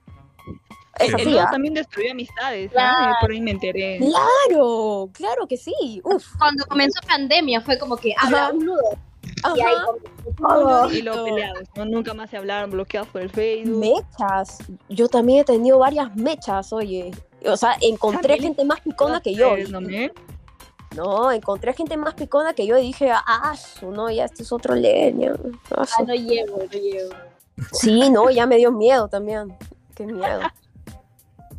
es 0.99 1.07
Sí. 1.07 1.15
el 1.17 1.23
juego 1.23 1.39
¿ah? 1.41 1.51
también 1.51 1.73
destruyó 1.73 2.11
amistades. 2.11 2.71
Claro. 2.71 3.13
¿ah? 3.13 3.17
Por 3.21 3.31
ahí 3.31 3.41
me 3.41 3.51
enteré. 3.51 3.99
Claro, 3.99 5.09
claro 5.13 5.47
que 5.47 5.57
sí. 5.57 6.01
Uf, 6.03 6.25
cuando 6.37 6.65
comenzó 6.65 6.99
pandemia 7.07 7.61
fue 7.61 7.77
como 7.77 7.97
que 7.97 8.13
Ajá. 8.17 8.47
habla 8.47 8.51
un 8.53 8.65
nudo. 8.65 8.97
Y 9.55 9.61
ahí 9.61 9.73
ajá. 9.75 9.85
todo. 10.37 10.91
Y 10.91 11.01
luego 11.01 11.25
peleados, 11.25 11.63
¿no? 11.75 11.85
Nunca 11.85 12.13
más 12.13 12.29
se 12.29 12.37
hablaron, 12.37 12.71
bloqueados 12.71 13.09
por 13.09 13.21
el 13.21 13.29
Facebook. 13.29 13.77
Mechas. 13.77 14.57
Yo 14.89 15.07
también 15.07 15.41
he 15.41 15.43
tenido 15.43 15.77
varias 15.79 16.15
mechas, 16.15 16.73
oye. 16.73 17.11
O 17.45 17.55
sea, 17.55 17.77
encontré 17.81 18.39
gente 18.39 18.65
más 18.65 18.81
picona 18.81 19.21
que 19.21 19.35
yo. 19.35 19.55
¿no, 19.69 19.81
me? 19.81 20.11
No, 20.97 21.31
encontré 21.31 21.73
gente 21.73 21.95
más 21.95 22.15
picona 22.15 22.53
que 22.53 22.65
yo 22.65 22.75
y 22.75 22.81
dije, 22.81 23.11
ah, 23.11 23.55
su, 23.55 23.91
no, 23.91 24.09
ya 24.09 24.25
este 24.25 24.41
es 24.41 24.51
otro 24.51 24.73
leña. 24.73 25.33
Ah. 25.69 25.85
Ah, 25.99 26.03
no 26.07 26.15
llevo, 26.15 26.57
no 26.57 26.79
llevo. 26.79 27.13
Sí, 27.71 28.09
no, 28.09 28.31
ya 28.31 28.47
me 28.47 28.57
dio 28.57 28.71
miedo 28.71 29.07
también. 29.07 29.53
Qué 29.95 30.07
miedo. 30.07 30.39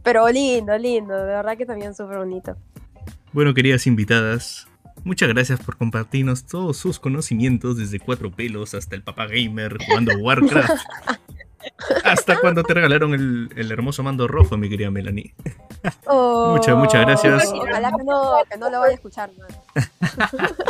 Pero 0.03 0.29
lindo, 0.29 0.77
lindo, 0.77 1.15
de 1.15 1.25
verdad 1.25 1.57
que 1.57 1.67
también 1.67 1.95
súper 1.95 2.19
bonito. 2.19 2.57
Bueno, 3.33 3.55
queridas 3.55 3.87
invitadas, 3.87 4.67
muchas 5.05 5.29
gracias 5.29 5.61
por 5.61 5.77
compartirnos 5.77 6.45
todos 6.45 6.77
sus 6.77 6.99
conocimientos 6.99 7.77
desde 7.77 8.01
cuatro 8.01 8.33
pelos 8.33 8.75
hasta 8.75 8.97
el 8.97 9.05
papá 9.05 9.29
gamer 9.29 9.79
jugando 9.87 10.19
Warcraft. 10.19 10.85
Hasta 12.05 12.41
cuando 12.41 12.63
te 12.65 12.75
regalaron 12.75 13.15
el, 13.15 13.51
el 13.57 13.71
hermoso 13.71 14.03
mando 14.03 14.27
rojo, 14.27 14.57
mi 14.57 14.69
querida 14.69 14.91
Melanie. 14.91 15.35
Muchas, 16.07 16.77
muchas 16.77 17.03
gracias. 17.07 17.53
Ojalá 17.53 17.93
que 17.97 18.05
no, 18.05 18.33
que 18.51 18.59
no 18.59 18.71
lo 18.71 18.81
vaya 18.81 18.93
a 18.93 18.95
escuchar. 18.95 19.31
man. 19.39 19.49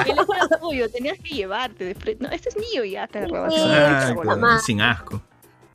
Él 0.06 0.16
era 0.36 0.58
tuyo, 0.60 0.90
tenías 0.90 1.18
que 1.18 1.34
llevarte 1.34 1.84
de 1.84 1.94
frente. 1.94 2.22
No, 2.24 2.30
este 2.30 2.50
es 2.50 2.56
mío 2.56 2.84
y 2.84 2.92
ya 2.92 3.06
te 3.06 3.20
Exacto, 3.24 4.36
madre. 4.36 4.60
sin 4.60 4.82
asco. 4.82 5.22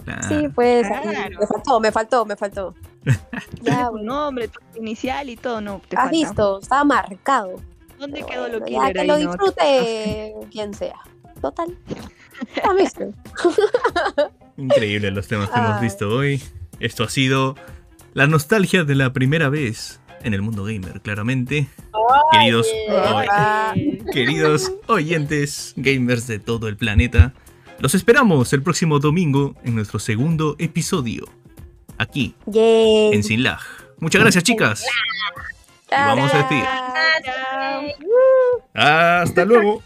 Claro. 0.03 0.21
Sí, 0.27 0.49
pues, 0.53 0.85
Claro. 0.87 1.39
me 1.39 1.47
faltó, 1.47 1.79
me 1.79 1.91
faltó, 1.91 2.25
me 2.25 2.35
faltó. 2.35 2.75
Ya, 3.61 3.89
tu 3.89 3.97
nombre, 3.99 4.49
tu 4.49 4.59
inicial 4.77 5.29
y 5.29 5.37
todo, 5.37 5.61
no, 5.61 5.81
te 5.87 5.95
Has 5.95 6.03
falta. 6.03 6.11
visto, 6.11 6.59
estaba 6.59 6.83
marcado. 6.83 7.55
¿Dónde 7.97 8.17
Pero 8.17 8.27
quedó 8.27 8.41
bueno, 8.41 8.59
lo 8.59 8.59
ya 8.59 8.65
killer 8.65 8.93
que 8.93 9.03
lo 9.05 9.13
no? 9.13 9.19
disfrute 9.19 10.33
quien 10.51 10.73
sea. 10.73 10.99
Total. 11.41 11.77
¿Has 12.63 12.75
visto? 12.75 13.13
Increíble 14.57 15.11
los 15.11 15.27
temas 15.27 15.49
que 15.49 15.59
hemos 15.59 15.77
Ay. 15.77 15.81
visto 15.83 16.09
hoy. 16.09 16.41
Esto 16.79 17.03
ha 17.03 17.09
sido 17.09 17.55
la 18.13 18.27
nostalgia 18.27 18.83
de 18.83 18.95
la 18.95 19.13
primera 19.13 19.49
vez 19.49 19.99
en 20.23 20.33
el 20.33 20.41
mundo 20.41 20.63
gamer, 20.63 21.01
claramente. 21.01 21.67
Queridos, 22.31 22.67
Ah, 22.89 23.73
queridos 24.11 24.71
oyentes 24.87 25.73
gamers 25.75 26.27
de 26.27 26.39
todo 26.39 26.67
el 26.67 26.77
planeta, 26.77 27.33
los 27.79 27.95
esperamos 27.95 28.53
el 28.53 28.61
próximo 28.63 28.99
domingo 28.99 29.55
en 29.63 29.75
nuestro 29.75 29.99
segundo 29.99 30.55
episodio, 30.59 31.25
aquí 31.97 32.35
yay. 32.45 33.11
en 33.13 33.23
Sin 33.23 33.43
Lag. 33.43 33.59
Muchas 33.99 34.21
gracias, 34.21 34.43
chicas. 34.43 34.85
Y 35.91 35.95
vamos 35.95 36.31
a. 36.33 36.49
Chao. 37.23 37.83
Hasta 38.73 39.45
luego. 39.45 39.83